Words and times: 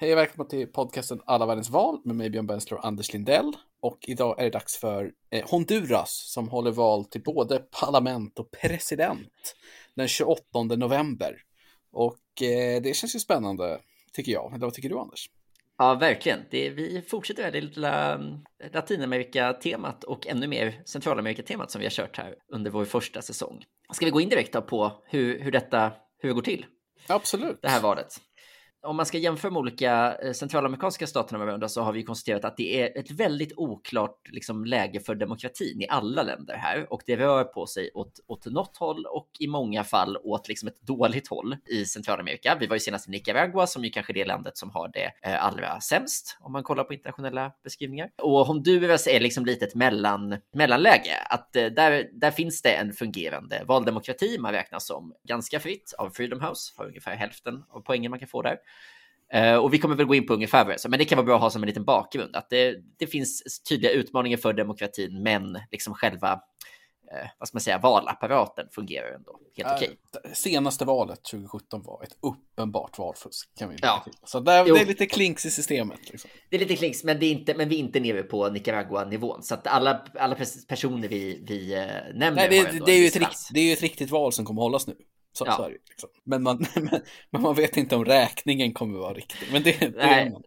Hej 0.00 0.12
och 0.12 0.18
välkomna 0.18 0.48
till 0.48 0.66
podcasten 0.66 1.20
Alla 1.24 1.46
världens 1.46 1.70
val 1.70 2.00
med 2.04 2.16
mig 2.16 2.30
Björn 2.30 2.46
Bensler 2.46 2.78
och 2.78 2.86
Anders 2.86 3.12
Lindell. 3.12 3.52
Och 3.80 3.98
idag 4.02 4.40
är 4.40 4.44
det 4.44 4.50
dags 4.50 4.76
för 4.76 5.12
eh, 5.30 5.50
Honduras 5.50 6.32
som 6.32 6.48
håller 6.48 6.70
val 6.70 7.04
till 7.04 7.22
både 7.22 7.58
parlament 7.58 8.38
och 8.38 8.50
president 8.50 9.56
den 9.94 10.08
28 10.08 10.42
november. 10.76 11.36
Och 11.92 12.42
eh, 12.42 12.82
det 12.82 12.96
känns 12.96 13.14
ju 13.14 13.18
spännande 13.18 13.80
tycker 14.12 14.32
jag. 14.32 14.54
Eller 14.54 14.66
vad 14.66 14.74
tycker 14.74 14.88
du 14.88 14.98
Anders? 14.98 15.30
Ja, 15.78 15.94
verkligen. 15.94 16.40
Det, 16.50 16.70
vi 16.70 17.02
fortsätter 17.02 17.52
det 17.52 17.60
lilla 17.60 18.14
mm, 18.14 18.38
Latinamerika-temat 18.72 20.04
och 20.04 20.26
ännu 20.26 20.46
mer 20.46 20.82
Centralamerika-temat 20.84 21.70
som 21.70 21.78
vi 21.78 21.86
har 21.86 21.90
kört 21.90 22.16
här 22.16 22.34
under 22.52 22.70
vår 22.70 22.84
första 22.84 23.22
säsong. 23.22 23.64
Ska 23.92 24.04
vi 24.04 24.10
gå 24.10 24.20
in 24.20 24.28
direkt 24.28 24.66
på 24.66 25.02
hur, 25.06 25.40
hur 25.40 25.52
detta 25.52 25.92
hur 26.18 26.28
det 26.28 26.34
går 26.34 26.42
till? 26.42 26.66
Absolut. 27.06 27.58
Det 27.62 27.68
här 27.68 27.80
valet 27.80 28.20
om 28.82 28.96
man 28.96 29.06
ska 29.06 29.18
jämföra 29.18 29.50
med 29.52 29.60
olika 29.60 30.16
eh, 30.22 30.32
centralamerikanska 30.32 31.06
staterna 31.06 31.38
med 31.38 31.46
varandra 31.46 31.68
så 31.68 31.82
har 31.82 31.92
vi 31.92 32.02
konstaterat 32.02 32.44
att 32.44 32.56
det 32.56 32.82
är 32.82 32.98
ett 32.98 33.10
väldigt 33.10 33.52
oklart 33.56 34.28
liksom, 34.30 34.64
läge 34.64 35.00
för 35.00 35.14
demokratin 35.14 35.82
i 35.82 35.86
alla 35.88 36.22
länder 36.22 36.54
här 36.54 36.92
och 36.92 37.02
det 37.06 37.16
rör 37.16 37.44
på 37.44 37.66
sig 37.66 37.90
åt, 37.94 38.20
åt 38.26 38.46
något 38.46 38.76
håll 38.76 39.06
och 39.06 39.28
i 39.38 39.46
många 39.46 39.84
fall 39.84 40.16
åt 40.16 40.48
liksom, 40.48 40.68
ett 40.68 40.80
dåligt 40.80 41.28
håll 41.28 41.56
i 41.66 41.84
Centralamerika. 41.84 42.56
Vi 42.60 42.66
var 42.66 42.76
ju 42.76 42.80
senast 42.80 43.08
i 43.08 43.10
Nicaragua 43.10 43.66
som 43.66 43.84
ju 43.84 43.90
kanske 43.90 44.12
är 44.12 44.14
det 44.14 44.24
landet 44.24 44.56
som 44.56 44.70
har 44.70 44.90
det 44.92 45.12
eh, 45.22 45.44
allra 45.44 45.80
sämst 45.80 46.36
om 46.40 46.52
man 46.52 46.62
kollar 46.62 46.84
på 46.84 46.94
internationella 46.94 47.52
beskrivningar. 47.64 48.10
Och 48.22 48.46
Honduras 48.46 49.06
är 49.06 49.20
liksom 49.20 49.46
lite 49.46 49.64
ett 49.64 49.74
mellan, 49.74 50.36
mellanläge, 50.52 51.16
att 51.30 51.56
eh, 51.56 51.66
där, 51.66 52.08
där 52.12 52.30
finns 52.30 52.62
det 52.62 52.70
en 52.70 52.92
fungerande 52.92 53.62
valdemokrati. 53.66 54.38
Man 54.38 54.52
räknas 54.52 54.86
som 54.86 55.14
ganska 55.28 55.60
fritt 55.60 55.94
av 55.98 56.10
Freedom 56.10 56.40
House, 56.40 56.72
har 56.76 56.86
ungefär 56.86 57.16
hälften 57.16 57.64
av 57.68 57.80
poängen 57.80 58.10
man 58.10 58.18
kan 58.18 58.28
få 58.28 58.42
där. 58.42 58.56
Uh, 59.34 59.56
och 59.56 59.74
vi 59.74 59.78
kommer 59.78 59.96
väl 59.96 60.06
gå 60.06 60.14
in 60.14 60.26
på 60.26 60.34
ungefär 60.34 60.64
vad 60.64 60.74
det 60.74 60.88
men 60.88 60.98
det 60.98 61.04
kan 61.04 61.16
vara 61.16 61.26
bra 61.26 61.34
att 61.34 61.40
ha 61.40 61.50
som 61.50 61.62
en 61.62 61.66
liten 61.66 61.84
bakgrund. 61.84 62.36
Att 62.36 62.50
det, 62.50 62.76
det 62.98 63.06
finns 63.06 63.62
tydliga 63.68 63.92
utmaningar 63.92 64.36
för 64.36 64.52
demokratin, 64.52 65.22
men 65.22 65.58
liksom 65.70 65.94
själva 65.94 66.32
uh, 66.32 67.28
vad 67.38 67.48
ska 67.48 67.56
man 67.56 67.60
säga, 67.60 67.78
valapparaten 67.78 68.66
fungerar 68.70 69.14
ändå 69.14 69.40
helt 69.56 69.68
uh, 69.68 69.74
okej. 69.74 69.98
Senaste 70.34 70.84
valet 70.84 71.24
2017 71.24 71.82
var 71.82 72.02
ett 72.02 72.16
uppenbart 72.20 72.98
valfusk. 72.98 73.48
Kan 73.58 73.68
vi 73.68 73.76
ja. 73.82 74.04
Så 74.24 74.40
där, 74.40 74.64
det 74.64 74.80
är 74.80 74.86
lite 74.86 75.06
klinks 75.06 75.46
i 75.46 75.50
systemet. 75.50 76.10
Liksom. 76.10 76.30
Det 76.48 76.56
är 76.56 76.60
lite 76.60 76.76
klinks, 76.76 77.04
men, 77.04 77.20
det 77.20 77.26
är 77.26 77.32
inte, 77.32 77.54
men 77.54 77.68
vi 77.68 77.74
är 77.74 77.80
inte 77.80 78.00
nere 78.00 78.22
på 78.22 78.48
Nicaragua-nivån. 78.48 79.42
Så 79.42 79.54
att 79.54 79.66
alla, 79.66 80.06
alla 80.14 80.36
personer 80.68 81.08
vi, 81.08 81.44
vi 81.46 81.74
nämner 82.14 82.30
Nej, 82.30 82.48
det, 82.48 82.86
det, 82.86 82.92
är 82.92 82.98
ju 82.98 83.06
ett 83.06 83.16
rikt, 83.16 83.48
det 83.50 83.60
är 83.60 83.64
ju 83.64 83.72
ett 83.72 83.82
riktigt 83.82 84.10
val 84.10 84.32
som 84.32 84.44
kommer 84.44 84.62
hållas 84.62 84.86
nu. 84.86 84.96
Så, 85.32 85.44
ja. 85.46 85.52
så 85.52 85.68
det, 85.68 85.76
liksom. 85.88 86.08
men, 86.24 86.42
man, 86.42 86.66
men, 87.30 87.42
man 87.42 87.54
vet 87.54 87.76
inte 87.76 87.96
om 87.96 88.04
räkningen 88.04 88.72
kommer 88.72 88.98
vara 88.98 89.14
riktig. 89.14 89.48
Men 89.52 89.62
det, 89.62 89.78
det 89.78 90.00
är 90.00 90.30
man. 90.30 90.42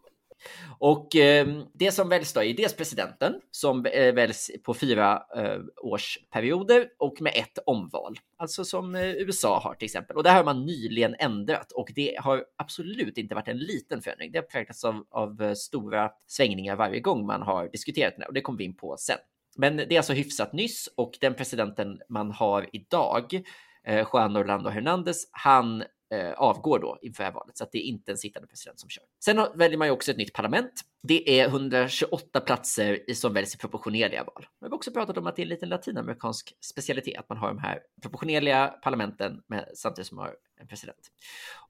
Och 0.79 1.15
eh, 1.15 1.47
det 1.73 1.91
som 1.91 2.09
väljs 2.09 2.33
då 2.33 2.43
är 2.43 2.53
dels 2.53 2.73
presidenten 2.73 3.33
som 3.51 3.85
eh, 3.85 4.13
väljs 4.13 4.51
på 4.63 4.73
fyra 4.73 5.23
eh, 5.35 5.59
årsperioder 5.81 6.87
och 6.99 7.21
med 7.21 7.33
ett 7.35 7.59
omval. 7.65 8.19
Alltså 8.37 8.65
som 8.65 8.95
eh, 8.95 9.09
USA 9.09 9.59
har 9.59 9.73
till 9.73 9.85
exempel. 9.85 10.17
Och 10.17 10.23
det 10.23 10.29
här 10.29 10.37
har 10.37 10.43
man 10.43 10.65
nyligen 10.65 11.15
ändrat 11.19 11.71
och 11.71 11.91
det 11.95 12.15
har 12.19 12.45
absolut 12.55 13.17
inte 13.17 13.35
varit 13.35 13.47
en 13.47 13.57
liten 13.57 14.01
förändring. 14.01 14.31
Det 14.31 14.37
har 14.37 14.43
präglats 14.43 14.83
av, 14.83 15.05
av 15.09 15.41
eh, 15.41 15.53
stora 15.53 16.11
svängningar 16.27 16.75
varje 16.75 16.99
gång 16.99 17.25
man 17.25 17.41
har 17.41 17.69
diskuterat 17.71 18.13
det 18.17 18.25
och 18.25 18.33
det 18.33 18.41
kommer 18.41 18.57
vi 18.57 18.63
in 18.63 18.75
på 18.75 18.95
sen. 18.97 19.17
Men 19.55 19.77
det 19.77 19.91
är 19.91 19.97
alltså 19.97 20.13
hyfsat 20.13 20.53
nyss 20.53 20.89
och 20.97 21.17
den 21.21 21.33
presidenten 21.33 21.99
man 22.09 22.31
har 22.31 22.69
idag 22.71 23.43
eh, 23.87 24.07
Juan 24.13 24.37
Orlando 24.37 24.69
Hernandez, 24.69 25.29
han 25.31 25.81
eh, 26.13 26.33
avgår 26.35 26.79
då 26.79 26.99
inför 27.01 27.31
valet, 27.31 27.57
så 27.57 27.63
att 27.63 27.71
det 27.71 27.77
är 27.77 27.81
inte 27.81 28.11
en 28.11 28.17
sittande 28.17 28.47
president 28.47 28.79
som 28.79 28.89
kör. 28.89 29.03
Sen 29.25 29.47
väljer 29.55 29.77
man 29.77 29.87
ju 29.87 29.91
också 29.91 30.11
ett 30.11 30.17
nytt 30.17 30.33
parlament. 30.33 30.71
Det 31.07 31.39
är 31.39 31.47
128 31.47 32.39
platser 32.39 33.13
som 33.13 33.33
väljs 33.33 33.55
i 33.55 33.57
proportionerliga 33.57 34.23
val. 34.23 34.45
Vi 34.61 34.67
har 34.67 34.75
också 34.75 34.91
pratat 34.91 35.17
om 35.17 35.27
att 35.27 35.35
det 35.35 35.41
är 35.41 35.43
en 35.43 35.49
liten 35.49 35.69
latinamerikansk 35.69 36.53
specialitet, 36.65 37.19
att 37.19 37.29
man 37.29 37.37
har 37.37 37.47
de 37.47 37.59
här 37.59 37.79
proportionerliga 38.01 38.67
parlamenten 38.67 39.41
med, 39.47 39.69
samtidigt 39.75 40.07
som 40.07 40.15
man 40.15 40.25
har 40.25 40.35
en 40.61 40.67
president. 40.67 40.99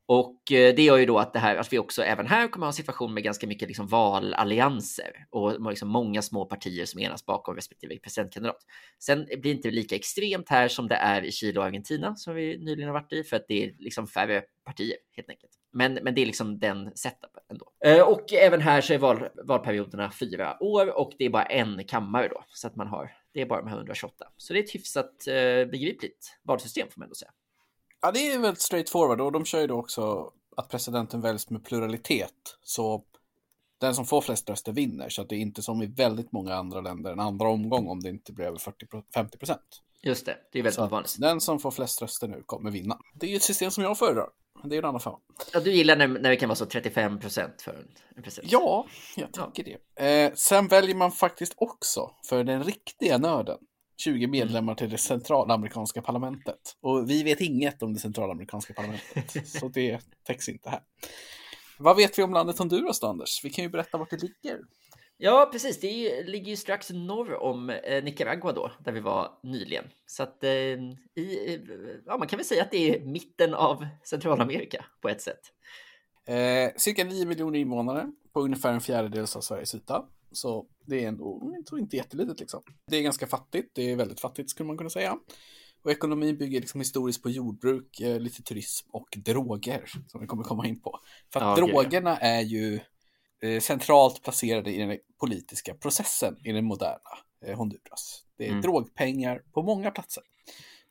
Och 0.06 0.52
eh, 0.52 0.76
det 0.76 0.84
gör 0.84 0.98
ju 0.98 1.06
då 1.06 1.20
att 1.20 1.34
det 1.34 1.40
här, 1.40 1.56
att 1.56 1.74
vi 1.74 1.80
också 1.80 2.04
även 2.04 2.28
här 2.28 2.48
kommer 2.48 2.66
ha 2.66 2.70
en 2.70 2.74
situation 2.74 3.14
med 3.14 3.24
ganska 3.24 3.48
mycket 3.48 3.68
liksom 3.68 3.88
valallianser 3.88 5.26
och 5.30 5.70
liksom 5.70 5.90
många 5.90 6.22
små 6.22 6.46
partier 6.46 6.86
som 6.86 7.00
enas 7.00 7.26
bakom 7.26 7.56
respektive 7.56 8.00
presidentkandidat. 8.00 8.60
Sen 9.00 9.26
blir 9.26 9.38
det 9.42 9.50
inte 9.50 9.72
lika 9.72 9.96
extremt 9.96 10.50
här 10.50 10.68
som 10.68 10.88
det 10.88 10.96
är 10.96 11.22
i 11.22 11.32
Chile 11.32 11.60
och 11.60 11.66
Argentina 11.66 12.16
som 12.16 12.36
vi 12.36 12.58
nyligen 12.58 12.90
har 12.90 12.94
varit 12.94 13.14
i 13.14 13.24
för 13.24 13.36
att 13.36 13.46
det 13.48 13.64
är 13.64 13.74
liksom 13.80 14.08
färre 14.08 14.44
partier 14.66 14.98
helt 15.16 15.30
enkelt. 15.30 15.52
Men, 15.74 15.94
men 15.94 16.16
det 16.16 16.22
är 16.22 16.26
liksom 16.26 16.60
den 16.60 16.92
setupen 16.96 17.44
ändå. 17.52 17.66
Eh, 17.86 18.02
och 18.02 18.34
även 18.34 18.62
här 18.62 18.82
så 18.82 18.94
är 18.94 18.98
val, 18.98 19.28
valperioderna 19.44 20.12
fyra 20.12 20.58
år 20.60 20.98
och 20.98 21.12
det 21.18 21.26
är 21.26 21.30
bara 21.30 21.46
en 21.46 21.84
kammare 21.86 22.28
då 22.28 22.44
så 22.48 22.68
att 22.68 22.76
man 22.76 22.88
har. 22.88 23.12
Det 23.34 23.42
är 23.42 23.46
bara 23.46 23.62
de 23.62 23.68
här 23.68 23.78
128, 23.78 24.26
så 24.38 24.54
det 24.54 24.60
är 24.60 24.64
ett 24.64 24.76
hyfsat 24.76 25.28
eh, 25.28 25.34
begripligt 25.72 26.40
valsystem 26.44 26.88
får 26.92 27.00
man 27.00 27.06
ändå 27.06 27.16
säga. 27.16 27.32
Ja, 28.06 28.12
det 28.12 28.32
är 28.32 28.40
väldigt 28.40 28.62
straightforward 28.62 29.22
och 29.22 29.32
de 29.32 29.46
kör 29.46 29.62
ju 29.62 29.68
då 29.68 29.76
också 29.76 30.32
att 30.58 30.70
presidenten 30.70 31.22
väljs 31.22 31.50
med 31.50 31.66
pluralitet. 31.66 32.58
Så 32.64 33.04
den 33.80 33.96
som 33.96 34.06
får 34.06 34.22
flest 34.22 34.50
röster 34.50 34.72
vinner, 34.72 35.10
så 35.10 35.22
att 35.22 35.30
det 35.30 35.36
är 35.36 35.40
inte 35.40 35.62
som 35.62 35.82
i 35.82 35.86
väldigt 35.86 36.32
många 36.32 36.56
andra 36.56 36.82
länder 36.82 37.12
en 37.12 37.20
andra 37.20 37.50
omgång 37.50 37.88
om 37.88 38.00
det 38.00 38.10
inte 38.10 38.34
blir 38.34 38.46
över 38.46 38.60
50 39.14 39.38
procent. 39.38 39.82
Just 40.02 40.26
det, 40.26 40.38
det 40.52 40.60
är 40.60 40.64
väldigt 40.64 40.80
ovanligt. 40.80 41.16
Den 41.20 41.42
som 41.42 41.60
får 41.60 41.72
flest 41.72 42.02
röster 42.02 42.28
nu 42.28 42.44
kommer 42.46 42.72
vinna. 42.72 43.00
Det 43.16 43.26
är 43.26 43.30
ju 43.30 43.36
ett 43.36 43.44
system 43.44 43.72
som 43.72 43.84
jag 43.84 43.98
föredrar. 43.98 44.30
Men 44.62 44.70
det 44.70 44.76
är 44.76 44.80
en 44.80 44.86
annan 44.86 45.02
femma. 45.02 45.20
Ja, 45.54 45.60
du 45.60 45.72
gillar 45.72 45.96
när, 45.96 46.08
när 46.08 46.30
det 46.30 46.36
kan 46.36 46.50
vara 46.50 46.56
så 46.56 46.66
35 46.66 47.20
procent 47.20 47.62
för 47.62 47.86
en 48.16 48.24
president? 48.24 48.52
Ja, 48.52 48.88
jag 49.16 49.34
tycker 49.34 49.72
ja. 49.72 49.78
det. 49.96 50.24
Eh, 50.26 50.34
sen 50.36 50.68
väljer 50.68 50.96
man 50.96 51.12
faktiskt 51.12 51.54
också 51.58 52.12
för 52.30 52.44
den 52.44 52.64
riktiga 52.64 53.18
nörden 53.18 53.58
20 54.04 54.28
medlemmar 54.28 54.76
till 54.76 54.90
det 54.90 54.98
centralamerikanska 54.98 56.02
parlamentet. 56.02 56.78
Och 56.82 57.10
vi 57.10 57.24
vet 57.24 57.42
inget 57.42 57.84
om 57.84 57.94
det 57.94 58.00
centralamerikanska 58.00 58.74
parlamentet, 58.74 59.48
så 59.60 59.68
det 59.68 60.00
täcks 60.24 60.50
inte 60.50 60.70
här. 60.70 60.82
Vad 61.78 61.96
vet 61.96 62.20
vi 62.20 62.24
om 62.24 62.34
landet 62.34 62.60
Honduras 62.60 63.00
då, 63.00 63.08
Anders? 63.08 63.44
Vi 63.44 63.50
kan 63.50 63.64
ju 63.64 63.70
berätta 63.70 63.98
vart 63.98 64.10
det 64.10 64.22
ligger. 64.22 64.60
Ja, 65.18 65.50
precis. 65.52 65.80
Det 65.80 66.24
ligger 66.24 66.50
ju 66.50 66.56
strax 66.56 66.90
norr 66.90 67.34
om 67.34 67.70
eh, 67.70 68.04
Nicaragua 68.04 68.52
då, 68.52 68.72
där 68.80 68.92
vi 68.92 69.00
var 69.00 69.32
nyligen. 69.44 69.86
Så 70.06 70.24
att 70.24 70.44
eh, 70.44 70.52
i, 70.52 71.60
ja, 72.06 72.18
man 72.18 72.28
kan 72.28 72.38
väl 72.38 72.46
säga 72.46 72.64
att 72.64 72.72
det 72.72 72.96
är 72.96 73.06
mitten 73.06 73.54
av 73.54 73.88
Centralamerika 74.04 74.86
på 75.02 75.10
ett 75.10 75.22
sätt. 75.22 75.40
Eh, 76.26 76.72
cirka 76.78 77.04
9 77.04 77.26
miljoner 77.26 77.60
invånare 77.60 78.12
på 78.34 78.42
ungefär 78.42 78.74
en 78.74 78.82
fjärdedel 78.82 79.22
av 79.36 79.42
Sveriges 79.42 79.76
yta. 79.76 80.06
Så 80.34 80.68
det 80.86 81.04
är 81.04 81.08
ändå 81.08 81.54
tror 81.70 81.80
inte 81.80 81.98
jättelitet 81.98 82.40
liksom. 82.40 82.64
Det 82.88 82.98
är 82.98 83.02
ganska 83.02 83.28
fattigt, 83.28 83.76
det 83.76 83.92
är 83.92 83.96
väldigt 83.96 84.20
fattigt 84.20 84.50
skulle 84.50 84.68
man 84.68 84.78
kunna 84.78 84.90
säga. 84.90 85.18
Och 85.84 85.92
ekonomin 85.92 86.38
bygger 86.38 86.60
liksom 86.60 86.82
historiskt 86.82 87.24
på 87.24 87.30
jordbruk, 87.30 88.00
eh, 88.00 88.20
lite 88.20 88.44
turism 88.44 88.90
och 88.92 89.18
droger 89.18 89.92
som 90.08 90.22
vi 90.22 90.28
kommer 90.28 90.44
komma 90.44 90.68
in 90.68 90.82
på. 90.82 91.00
För 91.34 91.40
att 91.40 91.60
ja, 91.60 91.66
drogerna 91.66 92.14
okay. 92.14 92.30
är 92.30 92.42
ju 92.42 92.80
eh, 93.42 93.60
centralt 93.60 94.24
placerade 94.24 94.72
i 94.72 94.78
den 94.78 94.98
politiska 95.20 95.74
processen 95.74 96.38
i 96.44 96.52
den 96.52 96.66
moderna 96.66 97.18
eh, 97.46 97.58
Honduras. 97.58 98.24
Det 98.38 98.46
är 98.46 98.50
mm. 98.50 98.62
drogpengar 98.62 99.44
på 99.54 99.64
många 99.64 99.92
platser. 99.92 100.24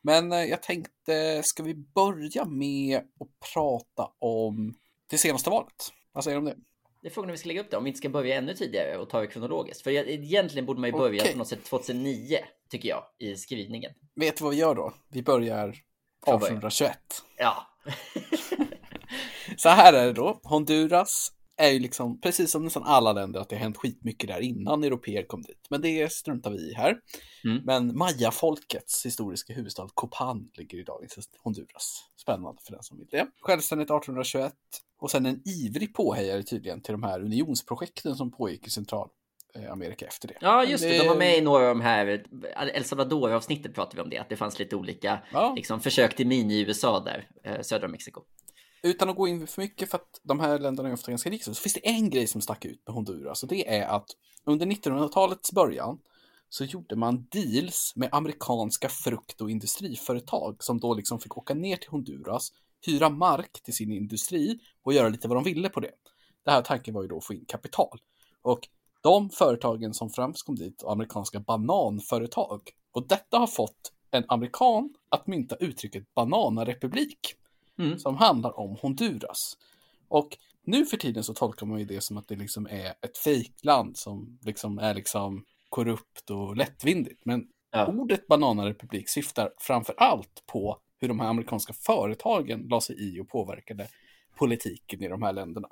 Men 0.01 0.31
jag 0.31 0.63
tänkte, 0.63 1.43
ska 1.43 1.63
vi 1.63 1.75
börja 1.75 2.45
med 2.45 2.97
att 2.97 3.53
prata 3.53 4.11
om 4.19 4.73
det 5.09 5.17
senaste 5.17 5.49
valet? 5.49 5.91
Vad 6.11 6.23
säger 6.23 6.35
du 6.35 6.39
om 6.39 6.45
det? 6.45 6.57
Det 7.03 7.09
är 7.09 7.11
frågan 7.11 7.29
om 7.29 7.31
vi 7.31 7.37
ska 7.37 7.47
lägga 7.47 7.61
upp 7.61 7.71
det, 7.71 7.77
om 7.77 7.83
vi 7.83 7.89
inte 7.89 7.97
ska 7.97 8.09
börja 8.09 8.35
ännu 8.35 8.53
tidigare 8.53 8.97
och 8.97 9.09
ta 9.09 9.19
det 9.19 9.27
kronologiskt. 9.27 9.81
För 9.81 9.89
egentligen 9.91 10.65
borde 10.65 10.81
man 10.81 10.89
ju 10.89 10.97
börja 10.97 11.21
okay. 11.21 11.31
på 11.31 11.37
något 11.37 11.47
sätt 11.47 11.63
2009, 11.63 12.37
tycker 12.69 12.89
jag, 12.89 13.03
i 13.19 13.35
skrivningen. 13.35 13.91
Vet 14.15 14.37
du 14.37 14.43
vad 14.43 14.53
vi 14.53 14.59
gör 14.59 14.75
då? 14.75 14.93
Vi 15.09 15.23
börjar 15.23 15.69
1821. 15.69 16.97
Ja. 17.37 17.67
Så 19.57 19.69
här 19.69 19.93
är 19.93 20.05
det 20.05 20.13
då. 20.13 20.39
Honduras 20.43 21.31
är 21.57 21.69
ju 21.69 21.79
liksom, 21.79 22.21
precis 22.21 22.51
som 22.51 22.63
nästan 22.63 22.83
alla 22.83 23.13
länder, 23.13 23.39
att 23.39 23.49
det 23.49 23.55
har 23.55 23.61
hänt 23.61 23.77
skitmycket 23.77 24.27
där 24.27 24.39
innan 24.39 24.83
europeer 24.83 25.23
kom 25.23 25.41
dit. 25.41 25.67
Men 25.69 25.81
det 25.81 26.11
struntar 26.11 26.51
vi 26.51 26.57
i 26.57 26.73
här. 26.73 26.97
Mm. 27.45 27.63
Men 27.65 27.97
Maya-folkets 27.97 29.05
historiska 29.05 29.53
huvudstad 29.53 29.87
Copan 29.93 30.49
ligger 30.53 30.77
i 30.77 30.83
dagens 30.83 31.29
Honduras. 31.43 32.03
Spännande 32.21 32.61
för 32.65 32.73
den 32.73 32.83
som 32.83 32.97
vill 32.97 33.07
det. 33.11 33.27
Självständigt 33.41 33.85
1821 33.85 34.53
och 34.99 35.11
sen 35.11 35.25
en 35.25 35.41
ivrig 35.45 35.93
påhejare 35.93 36.43
tydligen 36.43 36.81
till 36.81 36.91
de 36.91 37.03
här 37.03 37.21
unionsprojekten 37.21 38.15
som 38.15 38.31
pågick 38.31 38.67
i 38.67 38.69
Centralamerika 38.69 40.05
efter 40.05 40.27
det. 40.27 40.37
Ja, 40.41 40.63
just 40.63 40.83
det. 40.83 40.89
det. 40.89 40.97
De 40.97 41.07
var 41.07 41.15
med 41.15 41.37
i 41.37 41.41
några 41.41 41.69
av 41.69 41.75
de 41.75 41.81
här, 41.81 42.25
El 42.73 42.83
Salvador-avsnittet 42.83 43.75
pratade 43.75 43.95
vi 43.95 44.01
om 44.01 44.09
det, 44.09 44.17
att 44.17 44.29
det 44.29 44.35
fanns 44.35 44.59
lite 44.59 44.75
olika 44.75 45.19
ja. 45.33 45.53
liksom, 45.55 45.79
försök 45.79 46.15
till 46.15 46.27
mini-USA 46.27 46.99
där, 46.99 47.27
eh, 47.43 47.61
södra 47.61 47.87
Mexiko. 47.87 48.21
Utan 48.83 49.09
att 49.09 49.15
gå 49.15 49.27
in 49.27 49.47
för 49.47 49.61
mycket, 49.61 49.89
för 49.89 49.97
att 49.97 50.21
de 50.23 50.39
här 50.39 50.59
länderna 50.59 50.89
är 50.89 50.93
ofta 50.93 51.11
ganska 51.11 51.29
lika, 51.29 51.43
så 51.43 51.53
finns 51.53 51.73
det 51.73 51.87
en 51.87 52.09
grej 52.09 52.27
som 52.27 52.41
stack 52.41 52.65
ut 52.65 52.81
med 52.87 52.95
Honduras 52.95 53.43
och 53.43 53.49
det 53.49 53.77
är 53.77 53.87
att 53.87 54.09
under 54.45 54.65
1900-talets 54.65 55.51
början 55.51 55.99
så 56.49 56.63
gjorde 56.63 56.95
man 56.95 57.27
deals 57.31 57.93
med 57.95 58.09
amerikanska 58.11 58.89
frukt 58.89 59.41
och 59.41 59.51
industriföretag 59.51 60.63
som 60.63 60.79
då 60.79 60.93
liksom 60.93 61.19
fick 61.19 61.37
åka 61.37 61.53
ner 61.53 61.77
till 61.77 61.89
Honduras 61.89 62.51
hyra 62.85 63.09
mark 63.09 63.63
till 63.63 63.73
sin 63.73 63.91
industri 63.91 64.59
och 64.83 64.93
göra 64.93 65.09
lite 65.09 65.27
vad 65.27 65.37
de 65.37 65.43
ville 65.43 65.69
på 65.69 65.79
det. 65.79 65.91
det 66.45 66.51
här 66.51 66.61
tanken 66.61 66.93
var 66.93 67.01
ju 67.01 67.07
då 67.07 67.17
att 67.17 67.25
få 67.25 67.33
in 67.33 67.45
kapital. 67.45 67.99
Och 68.41 68.67
de 69.01 69.29
företagen 69.29 69.93
som 69.93 70.09
främst 70.09 70.45
kom 70.45 70.55
dit 70.55 70.83
var 70.83 70.91
amerikanska 70.91 71.39
bananföretag. 71.39 72.61
Och 72.91 73.07
detta 73.07 73.37
har 73.37 73.47
fått 73.47 73.91
en 74.11 74.25
amerikan 74.27 74.93
att 75.09 75.27
mynta 75.27 75.55
uttrycket 75.55 76.13
bananarepublik. 76.15 77.35
Mm. 77.79 77.99
Som 77.99 78.15
handlar 78.15 78.59
om 78.59 78.77
Honduras. 78.81 79.57
Och 80.07 80.37
nu 80.63 80.85
för 80.85 80.97
tiden 80.97 81.23
så 81.23 81.33
tolkar 81.33 81.65
man 81.65 81.79
ju 81.79 81.85
det 81.85 82.01
som 82.01 82.17
att 82.17 82.27
det 82.27 82.35
liksom 82.35 82.67
är 82.67 82.93
ett 83.01 83.17
fejkland 83.17 83.97
som 83.97 84.39
liksom 84.41 84.79
är 84.79 84.93
liksom 84.93 85.45
korrupt 85.69 86.29
och 86.29 86.57
lättvindigt. 86.57 87.25
Men 87.25 87.47
ja. 87.71 87.87
ordet 87.87 88.27
bananarepublik 88.27 89.09
syftar 89.09 89.53
framför 89.57 89.95
allt 89.97 90.43
på 90.45 90.79
hur 90.99 91.07
de 91.07 91.19
här 91.19 91.27
amerikanska 91.27 91.73
företagen 91.73 92.67
la 92.69 92.81
sig 92.81 92.95
i 92.99 93.19
och 93.19 93.29
påverkade 93.29 93.87
politiken 94.37 95.03
i 95.03 95.07
de 95.07 95.23
här 95.23 95.33
länderna. 95.33 95.67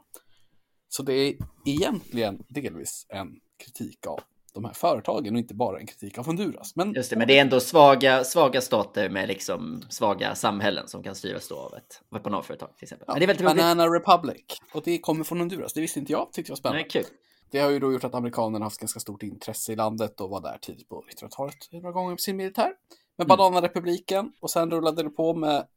Så 0.90 1.04
det 1.04 1.14
är 1.14 1.36
egentligen 1.66 2.44
delvis 2.48 3.06
en 3.10 3.40
kritik 3.58 4.08
av 4.08 4.20
de 4.54 4.66
här 4.66 4.74
företagen 4.74 5.34
och 5.34 5.40
inte 5.40 5.54
bara 5.54 5.80
en 5.80 5.88
kritik 5.88 6.18
av 6.18 6.26
Honduras. 6.26 6.76
Men, 6.76 6.94
Just 6.94 7.10
det, 7.10 7.16
men 7.16 7.28
det 7.28 7.38
är 7.38 7.42
ändå 7.42 7.60
svaga, 7.60 8.24
svaga 8.24 8.62
stater 8.62 9.10
med 9.10 9.28
liksom 9.28 9.82
svaga 9.90 10.36
samhällen 10.36 10.88
som 10.88 11.04
kan 11.04 11.16
styras 11.16 11.48
då 11.48 11.58
av 11.58 11.74
ett, 11.74 12.24
bananföretag 12.24 12.78
till 12.78 12.84
exempel. 12.86 13.06
Ja, 13.08 13.16
det 13.16 13.26
är 13.26 13.28
väldigt 13.28 13.46
Banana 13.46 13.88
roligt. 13.88 14.02
Republic. 14.02 14.46
Och 14.74 14.82
det 14.86 15.00
kommer 15.00 15.24
från 15.24 15.40
Honduras. 15.40 15.74
Det 15.74 15.82
visste 15.82 16.00
inte 16.00 16.12
jag. 16.12 16.34
Tyckte 16.34 16.50
jag 16.50 16.56
var 16.56 16.60
spännande. 16.60 16.82
Nej, 16.82 16.90
kul. 16.90 17.06
Det 17.52 17.60
har 17.60 17.70
ju 17.70 17.80
då 17.80 17.94
gjort 17.94 18.04
att 18.04 18.16
amerikanerna 18.16 18.66
haft 18.66 18.80
ganska 18.80 19.00
stort 19.00 19.24
intresse 19.24 19.74
i 19.74 19.76
landet 19.76 20.22
och 20.22 20.30
var 20.30 20.42
där 20.42 20.58
tidigt 20.62 20.90
på 20.90 21.04
1900-talet 21.22 21.56
några 21.72 21.92
gånger 21.92 22.10
med 22.10 22.20
sin 22.20 22.38
militär. 22.38 22.72
Med 23.18 23.26
mm. 23.26 23.28
Bananarepubliken 23.28 24.32
och 24.42 24.52
sen 24.52 24.72
rullade 24.72 25.04
det 25.04 25.10
på 25.10 25.34
med 25.34 25.68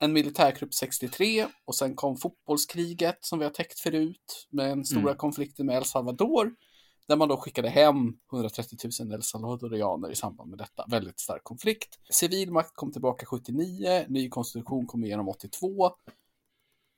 en 0.00 0.12
militärkupp 0.12 0.74
63 0.74 1.46
och 1.64 1.74
sen 1.74 1.94
kom 1.94 2.16
fotbollskriget 2.16 3.18
som 3.20 3.38
vi 3.38 3.44
har 3.44 3.52
täckt 3.52 3.80
förut 3.80 4.48
med 4.50 4.70
en 4.70 4.84
stora 4.84 5.00
mm. 5.00 5.16
konflikten 5.16 5.66
med 5.66 5.76
El 5.76 5.84
Salvador 5.84 6.50
där 7.08 7.16
man 7.16 7.28
då 7.28 7.36
skickade 7.36 7.68
hem 7.68 8.16
130 8.32 8.78
000 9.00 9.12
El 9.12 9.22
Salvadorianer 9.22 10.10
i 10.10 10.14
samband 10.14 10.50
med 10.50 10.58
detta. 10.58 10.84
Väldigt 10.88 11.20
stark 11.20 11.44
konflikt. 11.44 11.98
Civil 12.10 12.52
makt 12.52 12.74
kom 12.74 12.92
tillbaka 12.92 13.26
79, 13.26 14.04
ny 14.08 14.28
konstitution 14.28 14.86
kom 14.86 15.04
igenom 15.04 15.28
82 15.28 15.90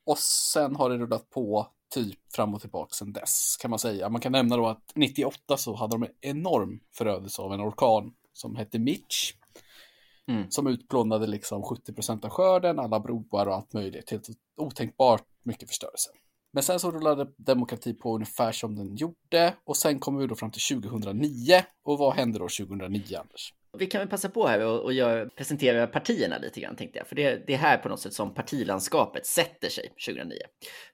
och 0.07 0.19
sen 0.19 0.77
har 0.77 0.91
det 0.91 0.97
rullat 0.97 1.31
på 1.31 1.69
typ 1.95 2.19
fram 2.33 2.55
och 2.55 2.61
tillbaka 2.61 2.95
sedan 2.95 3.13
dess 3.13 3.57
kan 3.61 3.71
man 3.71 3.79
säga. 3.79 4.09
Man 4.09 4.21
kan 4.21 4.33
nämna 4.33 4.57
då 4.57 4.67
att 4.67 4.93
98 4.95 5.57
så 5.57 5.75
hade 5.75 5.95
de 5.95 6.03
en 6.03 6.13
enorm 6.21 6.81
förödelse 6.95 7.43
av 7.43 7.53
en 7.53 7.61
orkan 7.61 8.15
som 8.33 8.57
hette 8.57 8.79
Mitch. 8.79 9.33
Mm. 10.29 10.51
Som 10.51 10.67
utplånade 10.67 11.27
liksom 11.27 11.63
70% 11.63 12.25
av 12.25 12.31
skörden, 12.31 12.79
alla 12.79 13.01
broar 13.01 13.47
och 13.47 13.55
allt 13.55 13.73
möjligt. 13.73 14.11
Helt 14.11 14.29
otänkbart 14.57 15.25
mycket 15.43 15.69
förstörelse. 15.69 16.11
Men 16.57 16.63
sen 16.63 16.81
så 16.81 16.91
rullade 16.91 17.27
demokrati 17.37 17.95
på 17.95 18.15
ungefär 18.15 18.53
som 18.53 18.75
den 18.77 18.97
gjorde 18.97 19.55
och 19.65 19.77
sen 19.77 19.99
kommer 19.99 20.21
vi 20.21 20.27
då 20.27 20.35
fram 20.35 20.51
till 20.51 20.83
2009. 20.83 21.63
Och 21.85 21.99
vad 21.99 22.15
hände 22.15 22.39
då 22.39 22.49
2009, 22.49 23.17
Anders? 23.21 23.55
Vi 23.79 23.87
kan 23.87 23.99
väl 23.99 24.09
passa 24.09 24.29
på 24.29 24.47
här 24.47 24.61
och, 24.61 24.81
och 24.81 24.93
jag 24.93 25.37
presentera 25.37 25.87
partierna 25.87 26.39
lite 26.39 26.61
grann 26.61 26.77
tänkte 26.77 26.99
jag. 26.99 27.07
För 27.07 27.17
det, 27.17 27.47
det 27.47 27.55
är 27.55 27.59
här 27.59 27.79
på 27.79 27.89
något 27.89 28.01
sätt 28.01 28.13
som 28.13 28.35
partilandskapet 28.35 29.27
sätter 29.27 29.69
sig 29.69 29.89
2009. 30.07 30.39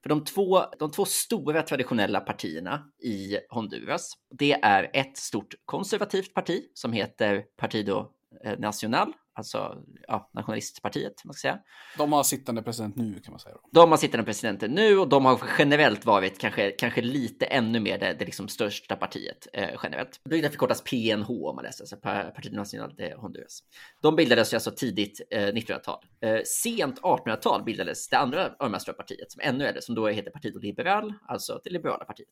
För 0.02 0.08
de 0.08 0.24
två, 0.24 0.62
de 0.78 0.90
två 0.90 1.04
stora 1.04 1.62
traditionella 1.62 2.20
partierna 2.20 2.84
i 3.04 3.38
Honduras, 3.48 4.12
det 4.38 4.52
är 4.52 4.90
ett 4.92 5.16
stort 5.16 5.54
konservativt 5.64 6.34
parti 6.34 6.62
som 6.74 6.92
heter 6.92 7.44
Partido 7.56 8.06
eh, 8.44 8.58
Nacional, 8.58 9.12
alltså 9.34 9.82
ja, 10.08 10.31
nationalistpartiet. 10.34 11.25
Man 11.25 11.34
ska 11.34 11.49
säga. 11.49 11.58
De 11.96 12.12
har 12.12 12.23
sittande 12.23 12.62
president 12.62 12.96
nu 12.96 13.20
kan 13.20 13.32
man 13.32 13.40
säga. 13.40 13.55
Då. 13.55 13.81
De 13.81 13.90
har 13.90 13.99
sittande 13.99 14.25
presidenter 14.25 14.69
nu 14.69 14.99
och 14.99 15.08
de 15.08 15.25
har 15.25 15.40
generellt 15.58 16.06
varit 16.06 16.38
kanske, 16.38 16.70
kanske 16.70 17.00
lite 17.00 17.46
ännu 17.46 17.81
mer 17.81 17.99
det, 17.99 18.17
det 18.19 18.25
liksom 18.25 18.49
största 18.49 18.96
partiet 18.96 19.49
eh, 19.52 19.69
generellt. 19.82 20.20
Det 20.25 20.50
förkortas 20.50 20.82
PNH 20.82 21.31
om 21.31 21.56
man 21.56 21.64
läser, 21.64 21.82
alltså 21.82 21.96
Partido 22.34 22.56
Nacional 22.56 22.94
de 22.96 23.14
Honduras. 23.14 23.62
De 24.02 24.17
bildades 24.17 24.55
alltså 24.55 24.70
tidigt 24.70 25.20
eh, 25.31 25.38
1900-tal. 25.38 26.05
Eh, 26.20 26.40
sent 26.44 27.00
1800-tal 27.00 27.64
bildades 27.64 28.08
det 28.08 28.19
andra 28.19 28.50
örmanstora 28.61 28.94
partiet 28.94 29.32
som 29.32 29.40
ännu 29.44 29.64
är 29.64 29.73
det, 29.73 29.82
som 29.82 29.94
då 29.94 30.08
heter 30.08 30.31
Partido 30.31 30.58
Liberal, 30.58 31.14
alltså 31.29 31.61
det 31.64 31.70
liberala 31.70 32.05
partiet. 32.05 32.29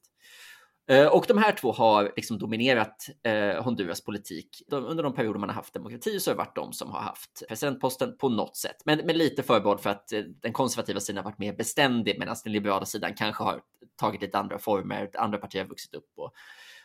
Eh, 0.88 1.06
och 1.06 1.24
de 1.28 1.38
här 1.38 1.52
två 1.52 1.72
har 1.72 2.12
liksom 2.16 2.38
dominerat 2.38 3.06
eh, 3.22 3.62
Honduras 3.62 4.04
politik. 4.04 4.62
De, 4.68 4.84
under 4.84 5.02
de 5.02 5.14
perioder 5.14 5.40
man 5.40 5.48
har 5.48 5.56
haft 5.56 5.74
demokrati 5.74 6.20
så 6.20 6.30
har 6.30 6.34
det 6.34 6.38
varit 6.38 6.56
de 6.56 6.72
som 6.72 6.90
har 6.90 7.00
haft 7.00 7.42
presidentposten 7.48 8.16
på 8.16 8.28
något 8.28 8.56
sätt. 8.56 8.76
Men, 8.84 8.98
men 8.98 9.18
lite 9.18 9.42
förbehåll 9.42 9.78
för 9.78 9.90
att 9.90 10.12
eh, 10.12 10.20
den 10.20 10.52
konservativa 10.52 11.00
sidan 11.00 11.24
har 11.24 11.30
varit 11.30 11.38
mer 11.38 11.52
beständig 11.52 12.18
medan 12.18 12.36
den 12.44 12.52
liberala 12.52 12.84
sidan 12.84 13.14
kanske 13.14 13.44
har 13.44 13.60
tagit 13.96 14.22
lite 14.22 14.38
andra 14.38 14.58
former, 14.58 15.10
andra 15.14 15.38
partier 15.38 15.62
har 15.62 15.68
vuxit 15.68 15.94
upp 15.94 16.12
och, 16.16 16.32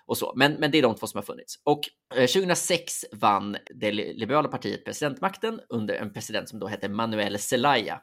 och 0.05 0.17
så. 0.17 0.33
Men, 0.35 0.53
men 0.53 0.71
det 0.71 0.77
är 0.77 0.81
de 0.81 0.95
två 0.95 1.07
som 1.07 1.17
har 1.17 1.23
funnits. 1.23 1.59
Och 1.63 1.81
eh, 2.15 2.27
2006 2.27 3.05
vann 3.11 3.57
det 3.75 3.91
liberala 3.91 4.47
partiet 4.47 4.85
presidentmakten 4.85 5.59
under 5.69 5.95
en 5.95 6.13
president 6.13 6.49
som 6.49 6.59
då 6.59 6.67
hette 6.67 6.89
Manuel 6.89 7.39
Zelaya. 7.39 8.01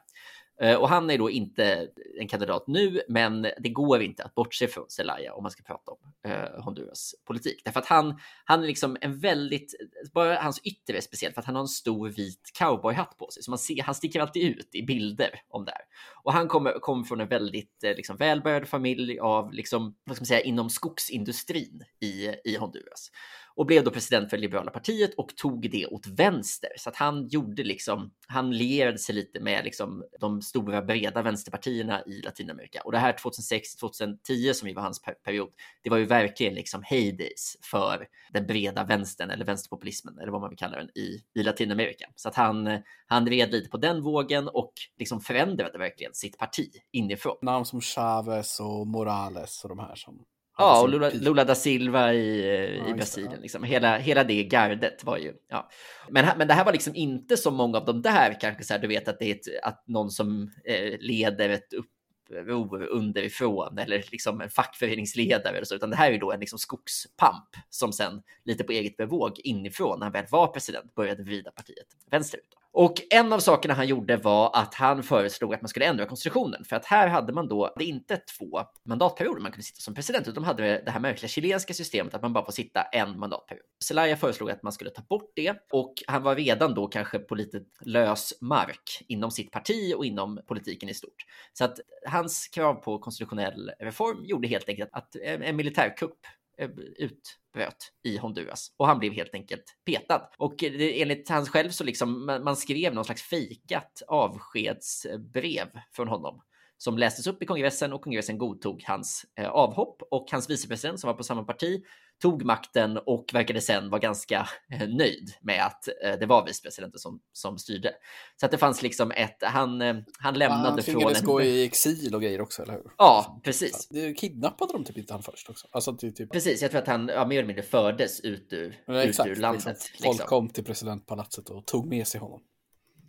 Eh, 0.63 0.75
och 0.75 0.89
han 0.89 1.09
är 1.09 1.17
då 1.17 1.29
inte 1.29 1.87
en 2.19 2.27
kandidat 2.27 2.67
nu, 2.67 3.01
men 3.07 3.41
det 3.41 3.69
går 3.69 4.01
inte 4.01 4.23
att 4.23 4.35
bortse 4.35 4.67
från 4.67 4.89
Zelaya 4.89 5.33
om 5.33 5.43
man 5.43 5.51
ska 5.51 5.63
prata 5.63 5.91
om 5.91 6.31
eh, 6.31 6.63
Honduras 6.63 7.15
politik. 7.25 7.61
Därför 7.65 7.79
att 7.79 7.85
han, 7.85 8.19
han 8.45 8.63
är 8.63 8.67
liksom 8.67 8.97
en 9.01 9.19
väldigt, 9.19 9.73
bara 10.13 10.35
hans 10.35 10.61
yttre 10.63 10.97
är 10.97 11.01
speciellt 11.01 11.33
för 11.33 11.41
att 11.41 11.45
han 11.45 11.55
har 11.55 11.61
en 11.61 11.67
stor 11.67 12.09
vit 12.09 12.51
cowboyhatt 12.59 13.17
på 13.17 13.29
sig. 13.31 13.43
Så 13.43 13.51
man 13.51 13.57
ser, 13.57 13.83
han 13.83 13.95
sticker 13.95 14.19
alltid 14.19 14.43
ut 14.43 14.69
i 14.75 14.83
bilder 14.83 15.41
om 15.49 15.65
det 15.65 15.71
här. 15.71 15.81
Och 16.23 16.33
han 16.33 16.47
kommer, 16.47 16.79
kom 16.79 17.05
från 17.05 17.21
en 17.21 17.27
väldigt 17.27 17.83
eh, 17.83 17.95
liksom, 17.95 18.17
välbärgad 18.17 18.67
familj 18.67 19.19
av, 19.19 19.53
liksom, 19.53 19.95
vad 20.03 20.15
ska 20.15 20.21
man 20.21 20.27
säga, 20.27 20.41
inom 20.41 20.69
skogsindustrin 20.69 21.83
i, 21.99 22.35
i 22.43 22.57
Honduras 22.57 23.11
och 23.55 23.65
blev 23.65 23.83
då 23.83 23.91
president 23.91 24.29
för 24.29 24.37
Liberala 24.37 24.71
partiet 24.71 25.13
och 25.13 25.35
tog 25.35 25.71
det 25.71 25.85
åt 25.85 26.07
vänster. 26.07 26.69
Så 26.77 26.89
att 26.89 26.95
han 26.95 27.27
gjorde 27.27 27.63
liksom, 27.63 28.11
han 28.27 28.51
lierade 28.51 28.97
sig 28.97 29.15
lite 29.15 29.39
med 29.39 29.65
liksom 29.65 30.03
de 30.19 30.41
stora 30.41 30.81
breda 30.81 31.21
vänsterpartierna 31.21 32.03
i 32.05 32.21
Latinamerika. 32.21 32.81
Och 32.81 32.91
det 32.91 32.97
här 32.97 33.13
2006-2010 33.13 34.53
som 34.53 34.67
ju 34.67 34.73
var 34.73 34.81
hans 34.81 35.01
period, 35.23 35.49
det 35.83 35.89
var 35.89 35.97
ju 35.97 36.05
verkligen 36.05 36.53
liksom 36.53 36.83
heydays 36.83 37.57
för 37.61 38.07
den 38.33 38.47
breda 38.47 38.83
vänstern 38.83 39.29
eller 39.29 39.45
vänsterpopulismen 39.45 40.19
eller 40.19 40.31
vad 40.31 40.41
man 40.41 40.49
vill 40.49 40.59
kalla 40.59 40.77
den 40.77 40.89
i, 40.95 41.23
i 41.35 41.43
Latinamerika. 41.43 42.09
Så 42.15 42.29
att 42.29 42.35
han, 42.35 42.81
han 43.07 43.27
red 43.27 43.51
lite 43.51 43.69
på 43.69 43.77
den 43.77 44.01
vågen 44.01 44.47
och 44.47 44.73
liksom 44.97 45.21
förändrade 45.21 45.77
verkligen 45.77 46.13
sitt 46.13 46.37
parti 46.37 46.69
inifrån. 46.91 47.37
Namn 47.41 47.65
som 47.65 47.81
Chavez 47.81 48.59
och 48.59 48.87
Morales 48.87 49.63
och 49.63 49.69
de 49.69 49.79
här 49.79 49.95
som 49.95 50.25
Ja, 50.57 50.81
och 50.81 50.89
Lula, 50.89 51.09
Lula, 51.13 51.43
da 51.43 51.55
Silva 51.55 52.13
i, 52.13 52.77
ja, 52.77 52.87
i 52.87 52.93
Brasilien. 52.93 53.41
Liksom. 53.41 53.63
Hela, 53.63 53.97
hela 53.97 54.23
det 54.23 54.43
gardet 54.43 55.03
var 55.03 55.17
ju... 55.17 55.33
Ja. 55.49 55.69
Men, 56.09 56.37
men 56.37 56.47
det 56.47 56.53
här 56.53 56.65
var 56.65 56.71
liksom 56.71 56.95
inte 56.95 57.37
som 57.37 57.55
många 57.55 57.77
av 57.77 57.85
de 57.85 58.01
där, 58.01 58.37
kanske 58.41 58.63
så 58.63 58.73
här, 58.73 58.81
du 58.81 58.87
vet 58.87 59.07
att 59.07 59.19
det 59.19 59.25
är 59.25 59.35
ett, 59.35 59.63
att 59.63 59.83
någon 59.87 60.11
som 60.11 60.51
eh, 60.65 60.99
leder 60.99 61.49
ett 61.49 61.73
upp 61.73 61.89
uppror 62.29 62.83
underifrån 62.83 63.77
eller 63.77 64.05
liksom 64.11 64.41
en 64.41 64.49
fackföreningsledare 64.49 65.55
eller 65.55 65.65
så, 65.65 65.75
utan 65.75 65.89
det 65.89 65.95
här 65.95 66.07
är 66.07 66.11
ju 66.11 66.17
då 66.17 66.31
en 66.31 66.39
liksom 66.39 66.59
skogspamp 66.59 67.49
som 67.69 67.93
sen 67.93 68.21
lite 68.43 68.63
på 68.63 68.71
eget 68.71 68.97
bevåg 68.97 69.39
inifrån 69.43 69.99
när 69.99 70.05
han 70.05 70.13
väl 70.13 70.25
var 70.29 70.47
president 70.47 70.95
började 70.95 71.23
vrida 71.23 71.51
partiet 71.51 71.87
vänsterut. 72.11 72.55
Och 72.75 72.93
en 73.09 73.33
av 73.33 73.39
sakerna 73.39 73.73
han 73.73 73.87
gjorde 73.87 74.17
var 74.17 74.51
att 74.53 74.73
han 74.73 75.03
föreslog 75.03 75.53
att 75.53 75.61
man 75.61 75.69
skulle 75.69 75.85
ändra 75.85 76.05
konstitutionen 76.05 76.63
för 76.63 76.75
att 76.75 76.85
här 76.85 77.07
hade 77.07 77.33
man 77.33 77.47
då 77.47 77.73
det 77.77 77.85
inte 77.85 78.17
två 78.17 78.61
mandatperioder 78.85 79.41
man 79.41 79.51
kunde 79.51 79.63
sitta 79.63 79.79
som 79.79 79.95
president 79.95 80.27
utan 80.27 80.43
de 80.43 80.43
hade 80.43 80.81
det 80.85 80.91
här 80.91 80.99
märkliga 80.99 81.29
chilenska 81.29 81.73
systemet 81.73 82.13
att 82.13 82.21
man 82.21 82.33
bara 82.33 82.45
får 82.45 82.51
sitta 82.51 82.81
en 82.81 83.19
mandatperiod. 83.19 83.65
Zelaya 83.83 84.17
föreslog 84.17 84.51
att 84.51 84.63
man 84.63 84.73
skulle 84.73 84.89
ta 84.89 85.01
bort 85.01 85.31
det 85.35 85.55
och 85.71 85.93
han 86.07 86.23
var 86.23 86.35
redan 86.35 86.73
då 86.73 86.87
kanske 86.87 87.19
på 87.19 87.35
lite 87.35 87.61
lös 87.81 88.33
mark 88.41 89.03
inom 89.07 89.31
sitt 89.31 89.51
parti 89.51 89.93
och 89.97 90.05
inom 90.05 90.39
politiken 90.47 90.89
i 90.89 90.93
stort. 90.93 91.25
Så 91.53 91.65
att 91.65 91.79
hans 92.07 92.47
krav 92.47 92.73
på 92.73 92.99
konstitutionell 92.99 93.71
reform 93.79 94.25
gjorde 94.25 94.47
helt 94.47 94.69
enkelt 94.69 94.89
att 94.93 95.15
en 95.15 95.55
militärkupp 95.55 96.17
Eh, 96.57 96.69
utbröt 96.95 97.91
i 98.03 98.17
Honduras 98.17 98.73
och 98.77 98.87
han 98.87 98.99
blev 98.99 99.13
helt 99.13 99.33
enkelt 99.33 99.63
petad. 99.85 100.29
Och 100.37 100.63
eh, 100.63 101.01
enligt 101.01 101.29
hans 101.29 101.49
själv 101.49 101.69
så 101.69 101.83
liksom 101.83 102.25
man 102.25 102.55
skrev 102.55 102.93
någon 102.93 103.05
slags 103.05 103.21
fejkat 103.21 104.01
avskedsbrev 104.07 105.67
från 105.95 106.07
honom 106.07 106.41
som 106.83 106.97
lästes 106.97 107.27
upp 107.27 107.43
i 107.43 107.45
kongressen 107.45 107.93
och 107.93 108.01
kongressen 108.01 108.37
godtog 108.37 108.83
hans 108.87 109.25
eh, 109.39 109.49
avhopp 109.49 110.01
och 110.11 110.27
hans 110.31 110.49
vicepresident 110.49 110.99
som 110.99 111.07
var 111.07 111.13
på 111.13 111.23
samma 111.23 111.43
parti 111.43 111.83
tog 112.21 112.45
makten 112.45 112.97
och 112.97 113.25
verkade 113.33 113.61
sen 113.61 113.89
vara 113.89 113.99
ganska 113.99 114.47
eh, 114.71 114.89
nöjd 114.89 115.33
med 115.41 115.65
att 115.65 115.87
eh, 115.87 116.19
det 116.19 116.25
var 116.25 116.45
vicepresidenten 116.45 116.99
som, 116.99 117.19
som 117.33 117.57
styrde. 117.57 117.91
Så 118.39 118.45
att 118.45 118.51
det 118.51 118.57
fanns 118.57 118.81
liksom 118.81 119.11
ett, 119.11 119.37
han, 119.41 119.81
eh, 119.81 119.95
han 120.19 120.33
lämnade 120.33 120.69
han 120.69 120.83
från... 120.83 121.15
Han 121.15 121.23
gå 121.23 121.41
i 121.41 121.65
exil 121.65 122.15
och 122.15 122.21
grejer 122.21 122.41
också, 122.41 122.61
eller 122.61 122.73
hur? 122.73 122.91
Ja, 122.97 123.41
precis. 123.43 123.87
Det 123.87 124.13
kidnappade 124.13 124.73
de 124.73 124.83
typ 124.83 124.97
inte 124.97 125.13
han 125.13 125.23
först 125.23 125.49
också? 125.49 125.67
Alltså, 125.71 125.97
typ... 125.97 126.31
Precis, 126.31 126.61
jag 126.61 126.71
tror 126.71 126.81
att 126.81 126.87
han 126.87 127.07
ja, 127.07 127.25
mer 127.25 127.37
eller 127.37 127.47
mindre 127.47 127.63
fördes 127.63 128.19
ut 128.19 128.53
ur, 128.53 128.83
ja, 128.87 129.03
ut 129.03 129.19
ur 129.25 129.35
landet. 129.35 129.65
Liksom. 129.65 130.05
Folk 130.05 130.13
liksom. 130.13 130.27
kom 130.27 130.49
till 130.49 130.63
presidentpalatset 130.63 131.49
och 131.49 131.65
tog 131.65 131.87
med 131.87 132.07
sig 132.07 132.19
honom. 132.19 132.41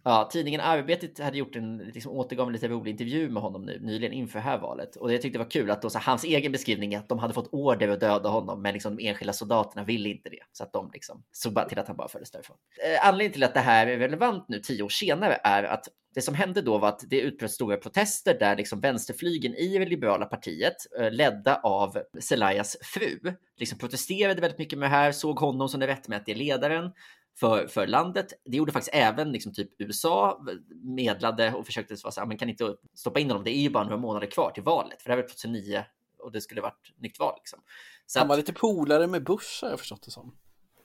Ja, 0.06 0.28
tidningen 0.32 0.60
Arbetet 0.60 1.18
hade 1.18 1.38
gjort 1.38 1.56
en, 1.56 1.78
liksom 1.78 2.12
återgav 2.12 2.46
en 2.46 2.52
lite 2.52 2.68
rolig 2.68 2.90
intervju 2.90 3.30
med 3.30 3.42
honom 3.42 3.64
nu, 3.64 3.78
nyligen 3.82 4.12
inför 4.12 4.38
det 4.38 4.44
här 4.44 4.58
valet. 4.58 4.96
Och 4.96 5.08
det 5.08 5.14
jag 5.14 5.22
tyckte 5.22 5.38
var 5.38 5.50
kul 5.50 5.70
att 5.70 5.82
då, 5.82 5.90
så 5.90 5.98
hans 5.98 6.24
egen 6.24 6.52
beskrivning 6.52 6.94
är 6.94 6.98
att 6.98 7.08
de 7.08 7.18
hade 7.18 7.34
fått 7.34 7.48
order 7.52 7.88
att 7.88 8.00
döda 8.00 8.28
honom, 8.28 8.62
men 8.62 8.72
liksom 8.72 8.96
de 8.96 9.08
enskilda 9.08 9.32
soldaterna 9.32 9.84
ville 9.84 10.08
inte 10.08 10.28
det. 10.28 10.38
Så 10.52 10.64
att 10.64 10.72
de 10.72 10.90
liksom 10.92 11.22
såg 11.32 11.52
bara 11.52 11.68
till 11.68 11.78
att 11.78 11.88
han 11.88 11.96
bara 11.96 12.08
fördes 12.08 12.30
därifrån. 12.30 12.56
Eh, 12.84 13.08
anledningen 13.08 13.32
till 13.32 13.44
att 13.44 13.54
det 13.54 13.60
här 13.60 13.86
är 13.86 13.98
relevant 13.98 14.48
nu 14.48 14.58
tio 14.58 14.82
år 14.82 14.88
senare 14.88 15.40
är 15.44 15.62
att 15.62 15.88
det 16.14 16.22
som 16.22 16.34
hände 16.34 16.62
då 16.62 16.78
var 16.78 16.88
att 16.88 17.04
det 17.06 17.20
utbröt 17.20 17.50
stora 17.50 17.76
protester 17.76 18.38
där 18.38 18.56
liksom 18.56 18.80
vänsterflygen 18.80 19.54
i 19.54 19.78
det 19.78 19.86
liberala 19.86 20.26
partiet, 20.26 20.76
eh, 20.98 21.10
ledda 21.10 21.56
av 21.56 21.98
Zelayas 22.20 22.76
fru, 22.82 23.18
liksom 23.56 23.78
protesterade 23.78 24.40
väldigt 24.40 24.58
mycket 24.58 24.78
med 24.78 24.90
det 24.90 24.96
här, 24.96 25.12
såg 25.12 25.38
honom 25.38 25.68
som 25.68 25.80
den 25.80 25.88
rättmätige 25.88 26.36
ledaren 26.36 26.90
för, 27.40 27.66
för 27.66 27.86
landet. 27.86 28.32
Det 28.44 28.56
gjorde 28.56 28.72
faktiskt 28.72 28.94
även 28.94 29.32
liksom 29.32 29.52
typ 29.52 29.70
USA 29.78 30.44
medlade 30.70 31.54
och 31.54 31.66
försökte 31.66 31.96
så 31.96 32.10
här, 32.16 32.26
men 32.26 32.38
kan 32.38 32.48
inte 32.48 32.76
stoppa 32.94 33.20
in 33.20 33.30
honom. 33.30 33.44
Det 33.44 33.56
är 33.56 33.60
ju 33.60 33.70
bara 33.70 33.84
några 33.84 33.96
månader 33.96 34.26
kvar 34.26 34.50
till 34.50 34.62
valet, 34.62 35.02
för 35.02 35.08
det 35.08 35.16
här 35.16 35.22
var 35.22 35.28
2009 35.28 35.84
och 36.18 36.32
det 36.32 36.40
skulle 36.40 36.60
varit 36.60 36.92
nytt 36.98 37.18
val. 37.18 37.34
Liksom. 37.36 37.60
Så 38.06 38.18
han 38.18 38.28
var 38.28 38.34
att, 38.34 38.38
lite 38.38 38.52
polare 38.52 39.06
med 39.06 39.24
Bush 39.24 39.62
har 39.64 39.70
jag 39.70 39.78
förstått 39.78 40.02
det 40.02 40.10
som. 40.10 40.34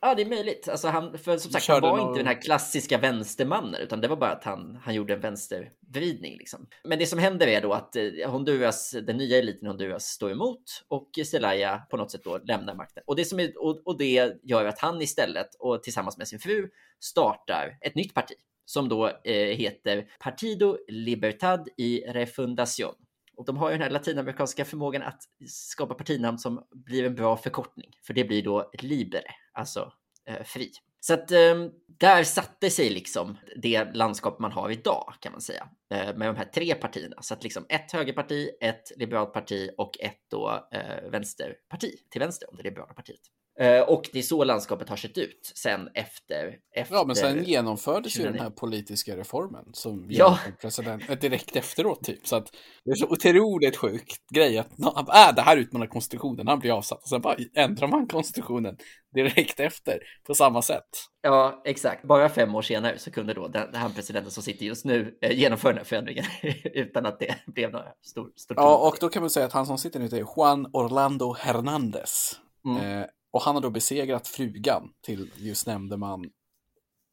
Ja, 0.01 0.15
det 0.15 0.21
är 0.21 0.29
möjligt. 0.29 0.69
Alltså 0.69 0.87
han, 0.87 1.17
för 1.17 1.37
som 1.37 1.51
sagt, 1.51 1.67
han 1.67 1.81
var 1.81 1.97
någon... 1.97 2.07
inte 2.07 2.19
den 2.19 2.27
här 2.27 2.41
klassiska 2.41 2.97
vänstermannen, 2.97 3.81
utan 3.81 4.01
det 4.01 4.07
var 4.07 4.15
bara 4.15 4.31
att 4.31 4.43
han, 4.43 4.79
han 4.83 4.93
gjorde 4.93 5.13
en 5.13 5.19
vänstervridning. 5.19 6.37
Liksom. 6.37 6.67
Men 6.83 6.99
det 6.99 7.05
som 7.05 7.19
händer 7.19 7.47
är 7.47 7.61
då 7.61 7.73
att 7.73 7.95
eh, 7.95 8.03
Honduras, 8.25 8.91
den 8.91 9.17
nya 9.17 9.37
eliten 9.37 9.65
i 9.65 9.67
Honduras 9.67 10.05
står 10.05 10.31
emot 10.31 10.63
och 10.87 11.09
Zelaya 11.25 11.77
på 11.89 11.97
något 11.97 12.11
sätt 12.11 12.23
då 12.23 12.37
lämnar 12.37 12.75
makten. 12.75 13.03
Och 13.07 13.15
det, 13.15 13.25
som 13.25 13.39
är, 13.39 13.63
och, 13.63 13.81
och 13.85 13.97
det 13.97 14.39
gör 14.43 14.65
att 14.65 14.79
han 14.79 15.01
istället 15.01 15.55
och 15.59 15.83
tillsammans 15.83 16.17
med 16.17 16.27
sin 16.27 16.39
fru 16.39 16.69
startar 16.99 17.77
ett 17.81 17.95
nytt 17.95 18.13
parti 18.13 18.35
som 18.65 18.89
då 18.89 19.07
eh, 19.07 19.33
heter 19.33 20.07
Partido 20.19 20.77
Libertad 20.87 21.65
y 21.77 22.01
Refundación. 22.01 22.95
Och 23.37 23.45
de 23.45 23.57
har 23.57 23.69
ju 23.69 23.77
den 23.77 23.83
här 23.83 23.89
latinamerikanska 23.89 24.65
förmågan 24.65 25.01
att 25.01 25.21
skapa 25.47 25.93
partinamn 25.93 26.37
som 26.37 26.67
blir 26.71 27.03
en 27.03 27.15
bra 27.15 27.37
förkortning, 27.37 27.89
för 28.03 28.13
det 28.13 28.23
blir 28.23 28.43
då 28.43 28.71
Liber, 28.79 29.23
alltså 29.59 29.93
eh, 30.25 30.43
fri. 30.43 30.71
Så 30.99 31.13
att 31.13 31.31
eh, 31.31 31.55
där 31.87 32.23
satte 32.23 32.69
sig 32.69 32.89
liksom 32.89 33.37
det 33.55 33.95
landskap 33.95 34.39
man 34.39 34.51
har 34.51 34.69
idag 34.69 35.13
kan 35.19 35.31
man 35.31 35.41
säga 35.41 35.69
eh, 35.93 36.15
med 36.15 36.27
de 36.27 36.35
här 36.35 36.45
tre 36.45 36.75
partierna. 36.75 37.21
Så 37.21 37.33
att 37.33 37.43
liksom 37.43 37.65
ett 37.69 37.91
högerparti, 37.91 38.49
ett 38.61 38.91
liberalt 38.95 39.33
parti 39.33 39.69
och 39.77 39.99
ett 39.99 40.19
då 40.27 40.67
eh, 40.71 41.09
vänsterparti 41.11 41.95
till 42.09 42.19
vänster 42.19 42.49
om 42.49 42.57
det 42.57 42.63
liberala 42.63 42.93
partiet. 42.93 43.21
Eh, 43.59 43.81
och 43.81 44.09
det 44.13 44.19
är 44.19 44.23
så 44.23 44.43
landskapet 44.43 44.89
har 44.89 44.97
sett 44.97 45.17
ut 45.17 45.51
sen 45.55 45.89
efter. 45.93 46.55
efter 46.75 46.95
ja, 46.95 47.03
men 47.05 47.15
sen 47.15 47.43
genomfördes 47.43 48.19
ju 48.19 48.23
den 48.23 48.39
här 48.39 48.49
politiska 48.49 49.17
reformen 49.17 49.65
som 49.73 50.05
ja. 50.09 50.39
president, 50.61 51.09
eh, 51.09 51.17
direkt 51.17 51.55
efteråt 51.55 52.03
typ. 52.03 52.27
Så 52.27 52.35
att 52.35 52.47
det 52.85 52.91
är 52.91 52.95
så 52.95 53.07
otroligt 53.07 53.77
sjukt 53.77 54.29
grej 54.33 54.57
att 54.57 54.79
äh, 54.79 55.35
det 55.35 55.41
här 55.41 55.57
utmanar 55.57 55.87
konstitutionen, 55.87 56.47
han 56.47 56.59
blir 56.59 56.77
avsatt 56.77 57.01
och 57.01 57.09
sen 57.09 57.21
bara 57.21 57.35
ändrar 57.55 57.87
man 57.87 58.07
konstitutionen 58.07 58.77
direkt 59.13 59.59
efter 59.59 59.99
på 60.27 60.35
samma 60.35 60.61
sätt. 60.61 60.89
Ja, 61.21 61.61
exakt. 61.65 62.03
Bara 62.03 62.29
fem 62.29 62.55
år 62.55 62.61
senare 62.61 62.97
så 62.97 63.11
kunde 63.11 63.33
då 63.33 63.47
den, 63.47 63.71
den 63.71 63.81
här 63.81 63.89
presidenten 63.89 64.31
som 64.31 64.43
sitter 64.43 64.65
just 64.65 64.85
nu 64.85 65.17
eh, 65.21 65.39
genomföra 65.39 65.71
den 65.71 65.77
här 65.77 65.85
förändringen 65.85 66.25
utan 66.73 67.05
att 67.05 67.19
det 67.19 67.35
blev 67.53 67.71
några 67.71 67.91
stor, 68.01 68.31
stor 68.35 68.57
Ja, 68.57 68.87
och 68.87 68.97
då 68.99 69.09
kan 69.09 69.21
man 69.23 69.29
säga 69.29 69.45
att 69.45 69.53
han 69.53 69.65
som 69.65 69.77
sitter 69.77 69.99
nu 69.99 70.05
är 70.05 70.25
Juan 70.37 70.69
Orlando 70.73 71.35
Hernández. 71.39 72.39
Mm. 72.65 72.99
Eh, 72.99 73.05
och 73.31 73.41
han 73.41 73.55
har 73.55 73.61
då 73.61 73.69
besegrat 73.69 74.27
frugan 74.27 74.89
till 75.01 75.31
just 75.37 75.67
nämnde 75.67 75.97
man 75.97 76.29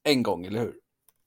en 0.04 0.22
gång, 0.22 0.46
eller 0.46 0.60
hur? 0.60 0.74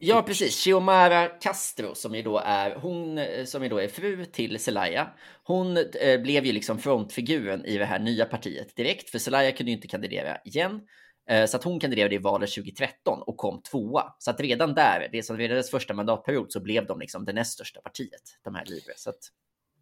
Ja, 0.01 0.21
precis. 0.21 0.63
Xiomara 0.63 1.27
Castro 1.27 1.95
som 1.95 2.15
ju 2.15 2.21
då 2.21 2.41
är 2.45 2.75
hon 2.75 3.17
eh, 3.17 3.45
som 3.45 3.63
ju 3.63 3.69
då 3.69 3.77
är 3.77 3.87
fru 3.87 4.25
till 4.25 4.59
Zelaya. 4.59 5.09
Hon 5.43 5.77
eh, 5.77 6.21
blev 6.21 6.45
ju 6.45 6.51
liksom 6.51 6.79
frontfiguren 6.79 7.65
i 7.65 7.77
det 7.77 7.85
här 7.85 7.99
nya 7.99 8.25
partiet 8.25 8.75
direkt, 8.75 9.09
för 9.09 9.19
Zelaya 9.19 9.51
kunde 9.51 9.71
ju 9.71 9.75
inte 9.75 9.87
kandidera 9.87 10.37
igen. 10.45 10.81
Eh, 11.29 11.45
så 11.45 11.57
att 11.57 11.63
hon 11.63 11.79
kandiderade 11.79 12.15
i 12.15 12.17
valet 12.17 12.49
2013 12.49 13.21
och 13.21 13.37
kom 13.37 13.61
tvåa. 13.61 14.15
Så 14.19 14.31
att 14.31 14.39
redan 14.39 14.73
där, 14.73 15.09
det 15.11 15.23
som 15.23 15.37
redan 15.37 15.57
dess 15.57 15.71
första 15.71 15.93
mandatperiod, 15.93 16.51
så 16.51 16.59
blev 16.59 16.85
de 16.85 16.99
liksom 16.99 17.25
det 17.25 17.33
näst 17.33 17.53
största 17.53 17.81
partiet, 17.81 18.23
de 18.43 18.55
här 18.55 18.65
Libre. 18.65 18.93
Så 18.95 19.09
att 19.09 19.19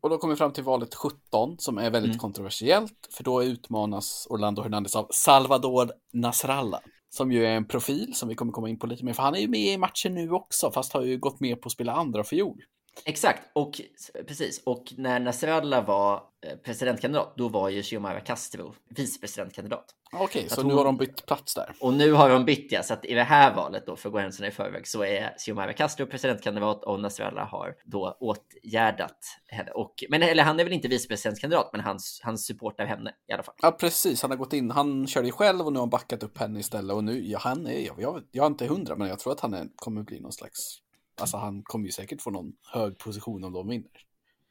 och 0.01 0.09
då 0.09 0.17
kommer 0.17 0.33
vi 0.33 0.37
fram 0.37 0.53
till 0.53 0.63
valet 0.63 0.95
17 0.95 1.55
som 1.57 1.77
är 1.77 1.91
väldigt 1.91 2.11
mm. 2.11 2.19
kontroversiellt, 2.19 3.07
för 3.11 3.23
då 3.23 3.43
utmanas 3.43 4.27
Orlando 4.29 4.61
Hernandez 4.61 4.95
av 4.95 5.07
Salvador 5.11 5.91
Nasralla, 6.13 6.79
som 7.09 7.31
ju 7.31 7.45
är 7.45 7.55
en 7.55 7.67
profil 7.67 8.13
som 8.15 8.29
vi 8.29 8.35
kommer 8.35 8.51
komma 8.51 8.69
in 8.69 8.79
på 8.79 8.87
lite 8.87 9.05
mer, 9.05 9.13
för 9.13 9.23
han 9.23 9.35
är 9.35 9.39
ju 9.39 9.47
med 9.47 9.73
i 9.73 9.77
matchen 9.77 10.13
nu 10.15 10.31
också, 10.31 10.71
fast 10.71 10.93
har 10.93 11.03
ju 11.03 11.17
gått 11.17 11.39
med 11.39 11.61
på 11.61 11.67
att 11.67 11.73
spela 11.73 11.93
andra 11.93 12.23
fiol. 12.23 12.61
Exakt, 13.05 13.41
och 13.53 13.81
precis. 14.27 14.61
Och 14.63 14.93
när 14.97 15.19
Nasrallah 15.19 15.85
var 15.85 16.23
eh, 16.45 16.57
presidentkandidat, 16.57 17.33
då 17.37 17.47
var 17.47 17.69
ju 17.69 17.83
Xiomara 17.83 18.19
Castro 18.19 18.73
vicepresidentkandidat. 18.89 19.85
Okej, 20.11 20.25
okay, 20.25 20.49
så 20.49 20.61
hon... 20.61 20.67
nu 20.67 20.73
har 20.73 20.85
de 20.85 20.97
bytt 20.97 21.25
plats 21.25 21.55
där. 21.55 21.75
Och 21.79 21.93
nu 21.93 22.11
har 22.11 22.29
de 22.29 22.45
bytt, 22.45 22.71
ja. 22.71 22.83
Så 22.83 22.93
att 22.93 23.05
i 23.05 23.13
det 23.13 23.23
här 23.23 23.55
valet 23.55 23.85
då, 23.85 23.95
för 23.95 24.09
att 24.09 24.13
gå 24.13 24.19
händelserna 24.19 24.47
i 24.47 24.51
förväg, 24.51 24.87
så 24.87 25.03
är 25.03 25.35
Xiomara 25.37 25.73
Castro 25.73 26.05
presidentkandidat 26.05 26.83
och 26.83 26.99
Nasrallah 26.99 27.47
har 27.47 27.75
då 27.85 28.17
åtgärdat 28.19 29.17
henne. 29.47 29.71
Och, 29.71 30.03
men 30.09 30.23
eller 30.23 30.43
han 30.43 30.59
är 30.59 30.63
väl 30.63 30.73
inte 30.73 30.87
vicepresidentkandidat, 30.87 31.69
men 31.73 31.81
han, 31.81 31.99
han 32.21 32.37
supportar 32.37 32.85
henne 32.85 33.13
i 33.29 33.33
alla 33.33 33.43
fall. 33.43 33.55
Ja, 33.61 33.71
precis. 33.71 34.21
Han 34.21 34.31
har 34.31 34.37
gått 34.37 34.53
in. 34.53 34.71
Han 34.71 35.07
körde 35.07 35.27
ju 35.27 35.31
själv 35.31 35.65
och 35.65 35.73
nu 35.73 35.79
har 35.79 35.83
han 35.83 35.89
backat 35.89 36.23
upp 36.23 36.37
henne 36.37 36.59
istället. 36.59 36.95
Och 36.95 37.03
nu, 37.03 37.27
ja, 37.27 37.39
han 37.41 37.67
är, 37.67 37.79
jag, 37.79 37.95
jag, 38.01 38.23
jag 38.31 38.43
är 38.43 38.47
inte 38.47 38.67
hundra, 38.67 38.95
men 38.95 39.07
jag 39.07 39.19
tror 39.19 39.33
att 39.33 39.39
han 39.39 39.53
är, 39.53 39.67
kommer 39.75 40.03
bli 40.03 40.19
någon 40.19 40.33
slags 40.33 40.81
Alltså 41.21 41.37
han 41.37 41.63
kommer 41.63 41.85
ju 41.85 41.91
säkert 41.91 42.21
få 42.21 42.31
någon 42.31 42.53
hög 42.73 42.97
position 42.97 43.43
om 43.43 43.53
de 43.53 43.67
vinner. 43.67 43.91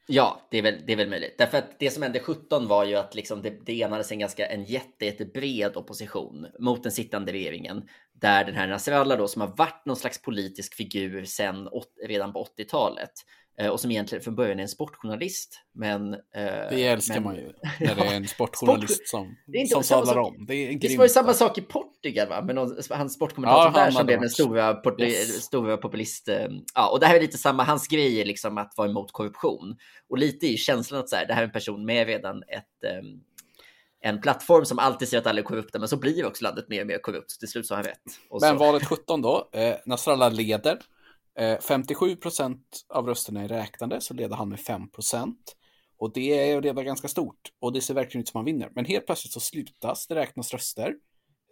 Ja, 0.09 0.41
det 0.51 0.57
är 0.57 0.61
väl, 0.61 0.83
det 0.85 0.93
är 0.93 0.97
väl 0.97 1.09
möjligt. 1.09 1.37
Därför 1.37 1.57
att 1.57 1.79
det 1.79 1.91
som 1.91 2.03
hände 2.03 2.19
17 2.19 2.67
var 2.67 2.85
ju 2.85 2.95
att 2.95 3.15
liksom 3.15 3.41
det, 3.41 3.65
det 3.65 3.81
enades 3.81 4.11
en 4.11 4.19
ganska 4.19 4.47
en 4.47 4.63
jätte, 4.63 5.05
jättebred 5.05 5.77
opposition 5.77 6.47
mot 6.59 6.83
den 6.83 6.91
sittande 6.91 7.31
regeringen. 7.31 7.89
Där 8.13 8.45
den 8.45 8.55
här 8.55 8.67
Nasrallah 8.67 9.17
då, 9.17 9.27
som 9.27 9.41
har 9.41 9.55
varit 9.57 9.85
någon 9.85 9.95
slags 9.95 10.21
politisk 10.21 10.75
figur 10.75 11.25
sedan 11.25 11.69
redan 12.03 12.33
på 12.33 12.47
80-talet, 12.57 13.11
och 13.65 13.79
som 13.79 13.91
egentligen 13.91 14.23
från 14.23 14.35
början 14.35 14.59
är 14.59 14.63
en 14.63 14.69
sportjournalist. 14.69 15.61
Men, 15.73 16.13
eh, 16.13 16.19
det 16.69 16.87
älskar 16.87 17.13
men... 17.13 17.23
man 17.23 17.35
ju 17.35 17.53
när 17.79 17.95
det 17.95 18.01
är 18.01 18.15
en 18.15 18.27
sportjournalist 18.27 19.07
som, 19.07 19.35
som 19.69 19.83
talar 19.83 20.17
om. 20.17 20.45
Det, 20.47 20.53
är 20.53 20.79
det 20.79 20.97
var 20.97 21.05
ju 21.05 21.09
samma 21.09 21.33
sak 21.33 21.57
i 21.57 21.61
Portugal, 21.61 22.29
va? 22.29 22.41
med 22.41 22.55
någon, 22.55 22.77
hans 22.89 23.13
sportkommentator 23.13 23.71
ja, 23.75 23.85
där 23.85 23.91
som 23.91 24.05
blev 24.05 24.19
den 24.19 24.29
stora, 24.29 24.81
yes. 24.99 25.43
stora 25.43 25.77
populist. 25.77 26.27
Eh, 26.27 26.47
ja, 26.75 26.89
och 26.89 26.99
det 26.99 27.05
här 27.05 27.15
är 27.15 27.21
lite 27.21 27.37
samma, 27.37 27.63
hans 27.63 27.87
grej 27.87 28.21
är 28.21 28.25
liksom 28.25 28.57
att 28.57 28.73
vara 28.77 28.89
emot 28.89 29.11
korruption. 29.11 29.77
Och 30.09 30.17
lite 30.17 30.47
i 30.47 30.57
känslan 30.57 30.99
att 30.99 31.09
så 31.09 31.15
här, 31.15 31.27
det 31.27 31.33
här 31.33 31.41
är 31.41 31.45
en 31.45 31.51
person 31.51 31.85
med 31.85 32.07
redan 32.07 32.43
ett 32.43 32.99
um, 33.01 33.21
en 34.01 34.21
plattform 34.21 34.65
som 34.65 34.79
alltid 34.79 35.07
säger 35.07 35.21
att 35.21 35.27
alla 35.27 35.39
är 35.39 35.43
korrupta, 35.43 35.79
men 35.79 35.87
så 35.87 35.97
blir 35.97 36.25
också 36.25 36.43
landet 36.43 36.69
mer 36.69 36.81
och 36.81 36.87
mer 36.87 36.97
korrupt. 36.97 37.39
Till 37.39 37.47
slut 37.47 37.67
så 37.67 37.73
har 37.73 37.77
han 37.77 37.85
rätt. 37.85 38.01
Men 38.31 38.39
så... 38.39 38.53
valet 38.53 38.85
17 38.85 39.21
då, 39.21 39.49
eh, 39.53 39.75
Nasrallah 39.85 40.33
leder 40.33 40.79
57 41.61 42.11
eh, 42.11 42.15
procent 42.15 42.85
av 42.89 43.07
rösterna 43.07 43.41
är 43.41 43.47
räknade, 43.47 44.01
så 44.01 44.13
leder 44.13 44.35
han 44.35 44.49
med 44.49 44.59
5 44.59 44.89
procent. 44.89 45.55
Och 45.97 46.13
det 46.13 46.51
är 46.51 46.61
redan 46.61 46.85
ganska 46.85 47.07
stort 47.07 47.51
och 47.59 47.73
det 47.73 47.81
ser 47.81 47.93
verkligen 47.93 48.21
ut 48.21 48.27
som 48.27 48.37
han 48.37 48.45
vinner. 48.45 48.71
Men 48.75 48.85
helt 48.85 49.05
plötsligt 49.05 49.33
så 49.33 49.39
slutas 49.39 50.07
det 50.07 50.15
räknas 50.15 50.53
röster 50.53 50.95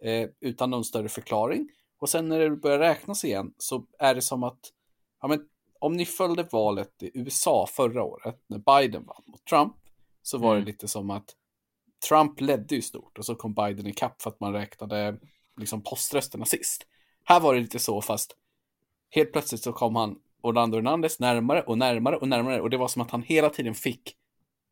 eh, 0.02 0.28
utan 0.40 0.70
någon 0.70 0.84
större 0.84 1.08
förklaring. 1.08 1.68
Och 1.98 2.08
sen 2.08 2.28
när 2.28 2.38
det 2.38 2.50
börjar 2.50 2.78
räknas 2.78 3.24
igen 3.24 3.52
så 3.58 3.86
är 3.98 4.14
det 4.14 4.22
som 4.22 4.42
att, 4.42 4.60
ja 5.20 5.28
men 5.28 5.40
om 5.78 5.92
ni 5.92 6.06
följde 6.06 6.42
valet 6.42 7.02
i 7.02 7.10
USA 7.14 7.66
förra 7.70 8.02
året 8.02 8.42
när 8.46 8.58
Biden 8.58 9.06
vann 9.06 9.22
mot 9.26 9.44
Trump 9.44 9.76
så 10.22 10.38
var 10.38 10.52
mm. 10.52 10.64
det 10.64 10.70
lite 10.70 10.88
som 10.88 11.10
att 11.10 11.34
Trump 12.08 12.40
ledde 12.40 12.74
ju 12.74 12.82
stort 12.82 13.18
och 13.18 13.26
så 13.26 13.34
kom 13.34 13.54
Biden 13.54 13.86
ikapp 13.86 14.22
för 14.22 14.30
att 14.30 14.40
man 14.40 14.52
räknade 14.52 15.18
liksom 15.56 15.82
poströsterna 15.82 16.44
sist. 16.44 16.86
Här 17.24 17.40
var 17.40 17.54
det 17.54 17.60
lite 17.60 17.78
så 17.78 18.02
fast 18.02 18.36
helt 19.10 19.32
plötsligt 19.32 19.62
så 19.62 19.72
kom 19.72 19.96
han 19.96 20.18
Orlando 20.42 20.76
Hernandez 20.76 21.18
närmare 21.20 21.62
och 21.62 21.78
närmare 21.78 22.16
och 22.16 22.28
närmare 22.28 22.60
och 22.60 22.70
det 22.70 22.76
var 22.76 22.88
som 22.88 23.02
att 23.02 23.10
han 23.10 23.22
hela 23.22 23.50
tiden 23.50 23.74
fick 23.74 24.16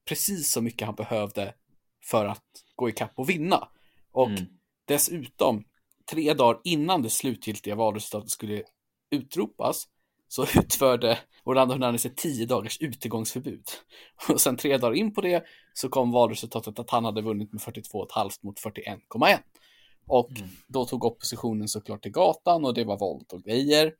precis 0.08 0.52
så 0.52 0.62
mycket 0.62 0.86
han 0.86 0.94
behövde 0.94 1.54
för 2.04 2.26
att 2.26 2.44
gå 2.76 2.88
ikapp 2.88 3.12
och 3.14 3.30
vinna. 3.30 3.68
Och 4.12 4.28
mm. 4.28 4.44
dessutom, 4.84 5.64
tre 6.10 6.34
dagar 6.34 6.60
innan 6.64 7.02
det 7.02 7.10
slutgiltiga 7.10 7.74
valresultatet 7.74 8.30
skulle 8.30 8.62
utropas 9.10 9.88
så 10.28 10.42
utförde 10.58 11.18
Orlando 11.44 11.74
Hernandez 11.74 12.06
ett 12.06 12.16
tio 12.16 12.46
dagars 12.46 12.80
utegångsförbud. 12.80 13.64
Och 14.28 14.40
sen 14.40 14.56
tre 14.56 14.78
dagar 14.78 14.94
in 14.94 15.14
på 15.14 15.20
det 15.20 15.44
så 15.74 15.88
kom 15.88 16.12
valresultatet 16.12 16.78
att 16.78 16.90
han 16.90 17.04
hade 17.04 17.22
vunnit 17.22 17.52
med 17.52 17.62
42,5 17.62 18.30
mot 18.42 18.60
41,1. 18.60 19.38
Och 20.06 20.30
mm. 20.30 20.50
då 20.68 20.84
tog 20.84 21.04
oppositionen 21.04 21.68
såklart 21.68 22.02
till 22.02 22.12
gatan 22.12 22.64
och 22.64 22.74
det 22.74 22.84
var 22.84 22.98
våld 22.98 23.26
och 23.32 23.42
grejer. 23.42 23.92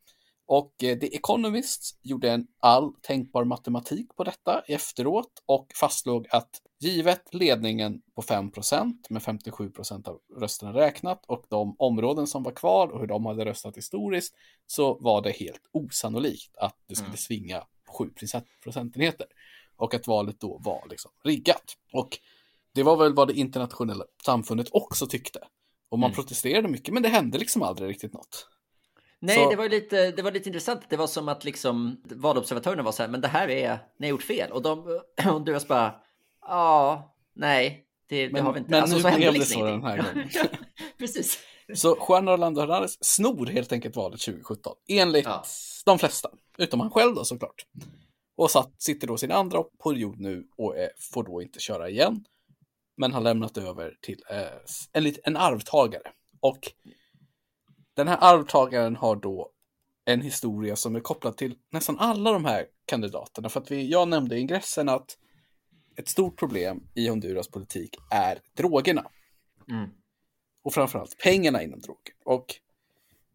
Och 0.47 0.85
eh, 0.85 0.99
The 0.99 1.17
Economist 1.17 1.99
gjorde 2.03 2.31
en 2.31 2.47
all 2.61 2.93
tänkbar 3.03 3.45
matematik 3.45 4.17
på 4.17 4.25
detta 4.25 4.63
efteråt 4.67 5.43
och 5.47 5.73
fastslog 5.75 6.27
att 6.31 6.51
givet 6.81 7.35
ledningen 7.35 8.03
på 8.15 8.23
5% 8.23 8.95
med 9.11 9.23
57% 9.23 10.09
av 10.09 10.21
rösterna 10.37 10.73
räknat 10.73 11.25
och 11.27 11.45
de 11.49 11.77
områden 11.79 12.27
som 12.27 12.43
var 12.43 12.53
kvar 12.53 12.89
och 12.89 13.01
hur 13.01 13.07
de 13.07 13.27
hade 13.27 13.45
röstat 13.45 13.77
historiskt 13.77 14.35
så 14.67 14.99
var 15.01 15.23
det 15.23 15.31
helt 15.31 15.63
osannolikt 15.73 16.57
att 16.57 16.77
det 16.87 16.95
skulle 16.95 17.09
mm. 17.09 17.17
svinga 17.17 17.67
7 17.99 18.11
procentenheter 18.63 19.27
och 19.77 19.95
att 19.95 20.07
valet 20.07 20.41
då 20.41 20.59
var 20.59 20.87
liksom 20.91 21.11
riggat. 21.25 21.77
Och 21.93 22.19
det 22.75 22.83
var 22.83 22.97
väl 22.97 23.15
vad 23.15 23.29
det 23.29 23.35
internationella 23.35 24.05
samfundet 24.25 24.69
också 24.73 25.07
tyckte. 25.07 25.39
Och 25.89 25.99
man 25.99 26.11
mm. 26.11 26.15
protesterade 26.15 26.69
mycket, 26.69 26.95
men 26.95 27.03
det 27.03 27.09
hände 27.09 27.39
liksom 27.39 27.63
aldrig 27.63 27.91
riktigt 27.91 28.13
något. 28.13 28.49
Nej, 29.25 29.37
så... 29.37 29.51
det, 29.51 29.57
var 29.57 29.69
lite, 29.69 30.11
det 30.11 30.23
var 30.23 30.33
lite 30.33 30.49
intressant. 30.49 30.83
Det 30.89 30.97
var 30.97 31.07
som 31.07 31.29
att 31.29 31.45
liksom 31.45 32.01
valobservatörerna 32.05 32.83
var 32.83 32.93
så 32.93 33.03
här, 33.03 33.11
men 33.11 33.21
det 33.21 33.29
här 33.29 33.51
är, 33.51 33.79
ni 33.99 34.07
har 34.07 34.11
gjort 34.11 34.23
fel. 34.23 34.53
Och 34.53 34.63
de, 34.63 35.01
Honduras 35.25 35.69
bara, 35.69 35.95
ja, 36.41 37.15
nej, 37.35 37.85
det, 38.09 38.25
men, 38.25 38.35
det 38.35 38.41
har 38.41 38.53
vi 38.53 38.59
inte. 38.59 38.71
Men 38.71 38.83
alltså, 38.83 38.97
nu 38.97 39.03
så 39.03 39.17
blev 39.17 39.33
det 39.33 39.39
liksom 39.39 39.61
så 39.61 39.67
den 39.67 39.83
här 39.83 39.97
gången. 39.97 40.29
Precis. 40.99 41.39
Så 41.75 42.07
Juan 42.09 42.29
Orlando 42.29 42.61
Hernández 42.61 42.99
snor 43.01 43.47
helt 43.47 43.73
enkelt 43.73 43.97
valet 43.97 44.21
2017, 44.21 44.77
enligt 44.89 45.25
ja. 45.25 45.45
de 45.85 45.99
flesta. 45.99 46.31
Utom 46.59 46.81
han 46.81 46.91
själv 46.91 47.15
då 47.15 47.25
såklart. 47.25 47.67
Och 48.37 48.51
satt, 48.51 48.83
sitter 48.83 49.07
då 49.07 49.17
sin 49.17 49.33
andra 49.33 49.63
period 49.85 50.21
nu 50.21 50.47
och 50.57 50.79
är, 50.79 50.91
får 51.13 51.25
då 51.25 51.43
inte 51.43 51.61
köra 51.61 51.89
igen. 51.89 52.25
Men 52.97 53.13
har 53.13 53.21
lämnat 53.21 53.59
över 53.59 53.97
till 54.01 54.23
eh, 54.31 54.39
en, 54.93 55.15
en 55.25 55.37
arvtagare. 55.37 56.13
Och 56.41 56.59
den 57.95 58.09
här 58.09 58.19
arvtagaren 58.21 58.97
har 58.97 59.17
då 59.17 59.51
en 60.05 60.21
historia 60.21 60.77
som 60.77 60.97
är 60.97 61.01
kopplad 61.01 61.37
till 61.37 61.55
nästan 61.71 61.99
alla 61.99 62.33
de 62.33 62.45
här 62.45 62.67
kandidaterna. 62.87 63.49
För 63.49 63.61
att 63.61 63.71
vi, 63.71 63.91
jag 63.91 64.09
nämnde 64.09 64.37
i 64.37 64.41
ingressen 64.41 64.89
att 64.89 65.19
ett 65.97 66.09
stort 66.09 66.39
problem 66.39 66.83
i 66.95 67.09
Honduras 67.09 67.49
politik 67.49 67.97
är 68.11 68.39
drogerna. 68.57 69.07
Mm. 69.71 69.91
Och 70.65 70.75
framförallt 70.75 71.19
pengarna 71.19 71.63
inom 71.63 71.81
droger. 71.81 72.15
Och 72.25 72.47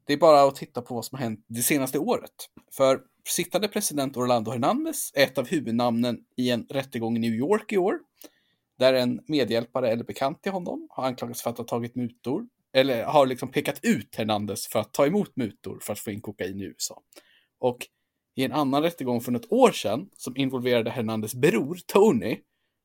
det 0.06 0.14
är 0.14 0.18
bara 0.18 0.44
att 0.44 0.56
titta 0.56 0.82
på 0.82 0.96
vad 0.96 1.06
som 1.06 1.18
har 1.18 1.24
hänt 1.24 1.46
det 1.48 1.62
senaste 1.62 2.00
året. 2.00 2.32
För 2.72 3.02
sittande 3.30 3.68
president 3.68 4.18
Orlando 4.18 4.52
Hernandez 4.52 5.12
är 5.16 5.24
ett 5.24 5.38
av 5.38 5.48
huvudnamnen 5.48 6.18
i 6.38 6.50
en 6.52 6.66
rättegång 6.70 7.18
i 7.18 7.20
New 7.20 7.34
York 7.34 7.72
i 7.72 7.78
år. 7.78 8.00
Där 8.80 8.94
en 8.94 9.20
medhjälpare 9.28 9.90
eller 9.90 10.04
bekant 10.04 10.44
till 10.44 10.52
honom 10.52 10.88
har 10.90 11.04
anklagats 11.04 11.42
för 11.42 11.50
att 11.50 11.58
ha 11.58 11.66
tagit 11.66 11.96
mutor 11.96 12.48
eller 12.74 13.04
har 13.04 13.26
liksom 13.26 13.52
pekat 13.52 13.80
ut 13.84 14.16
Hernandez 14.16 14.68
för 14.68 14.80
att 14.80 14.94
ta 14.94 15.06
emot 15.06 15.36
mutor 15.36 15.80
för 15.82 15.94
att 15.94 16.00
få 16.00 16.12
in 16.12 16.22
kokain 16.22 16.62
i 16.62 16.64
USA. 16.64 17.02
Och 17.60 17.88
i 18.36 18.44
en 18.44 18.52
annan 18.52 18.84
rättegång 18.84 19.22
för 19.22 19.32
något 19.32 19.52
år 19.52 19.72
sedan 19.72 20.10
som 20.18 20.38
involverade 20.38 20.90
Hernandez 20.90 21.36
bror 21.36 21.78
Tony, 21.86 22.38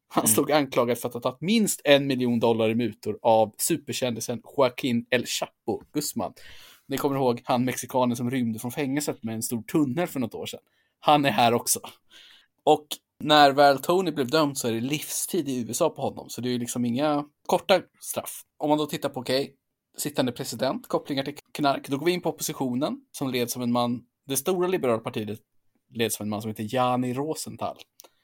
han 0.08 0.24
mm. 0.24 0.32
stod 0.32 0.52
anklagad 0.52 0.98
för 0.98 1.08
att 1.08 1.14
ha 1.14 1.20
tagit 1.20 1.40
minst 1.40 1.80
en 1.84 2.06
miljon 2.06 2.40
dollar 2.40 2.70
i 2.70 2.74
mutor 2.74 3.18
av 3.22 3.54
superkändisen 3.58 4.42
Joaquin 4.56 5.06
El 5.10 5.26
Chapo 5.26 5.82
Guzman. 5.92 6.32
Ni 6.86 6.96
kommer 6.96 7.16
ihåg 7.16 7.42
han 7.44 7.64
mexikanen 7.64 8.16
som 8.16 8.30
rymde 8.30 8.58
från 8.58 8.72
fängelset 8.72 9.22
med 9.22 9.34
en 9.34 9.42
stor 9.42 9.62
tunnel 9.62 10.06
för 10.06 10.20
något 10.20 10.34
år 10.34 10.46
sedan. 10.46 10.60
Han 11.00 11.24
är 11.24 11.30
här 11.30 11.54
också. 11.54 11.80
Och 12.64 12.86
när 13.18 13.52
väl 13.52 13.78
Tony 13.78 14.10
blev 14.10 14.30
dömd 14.30 14.58
så 14.58 14.68
är 14.68 14.72
det 14.72 14.80
livstid 14.80 15.48
i 15.48 15.60
USA 15.68 15.90
på 15.90 16.02
honom, 16.02 16.30
så 16.30 16.40
det 16.40 16.48
är 16.48 16.52
ju 16.52 16.58
liksom 16.58 16.84
inga 16.84 17.24
korta 17.46 17.80
straff. 18.00 18.42
Om 18.56 18.68
man 18.68 18.78
då 18.78 18.86
tittar 18.86 19.08
på, 19.08 19.20
okej, 19.20 19.42
okay, 19.42 19.54
sittande 19.96 20.32
president, 20.32 20.88
kopplingar 20.88 21.24
till 21.24 21.34
knark. 21.52 21.88
Då 21.88 21.98
går 21.98 22.06
vi 22.06 22.12
in 22.12 22.20
på 22.20 22.28
oppositionen 22.28 23.00
som 23.12 23.30
leds 23.30 23.56
av 23.56 23.62
en 23.62 23.72
man, 23.72 24.02
det 24.26 24.36
stora 24.36 24.68
liberala 24.68 24.98
partiet 24.98 25.40
leds 25.94 26.20
av 26.20 26.24
en 26.24 26.30
man 26.30 26.42
som 26.42 26.48
heter 26.48 26.74
Jani 26.74 27.14
Rosenthal. 27.14 27.76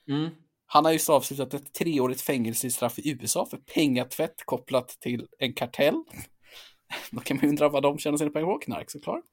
Mm. 0.08 0.30
Han 0.66 0.84
har 0.84 0.92
just 0.92 1.10
avslutat 1.10 1.54
ett 1.54 1.74
treårigt 1.74 2.20
fängelsestraff 2.20 2.98
i 2.98 3.10
USA 3.10 3.46
för 3.46 3.56
pengatvätt 3.56 4.44
kopplat 4.44 4.88
till 4.88 5.26
en 5.38 5.54
kartell. 5.54 6.04
Då 7.10 7.20
kan 7.20 7.36
man 7.36 7.48
undra 7.48 7.68
vad 7.68 7.82
de 7.82 7.98
tjänar 7.98 8.18
sina 8.18 8.30
pengar 8.30 8.46
på, 8.46 8.58
knark 8.58 8.90
såklart. 8.90 9.24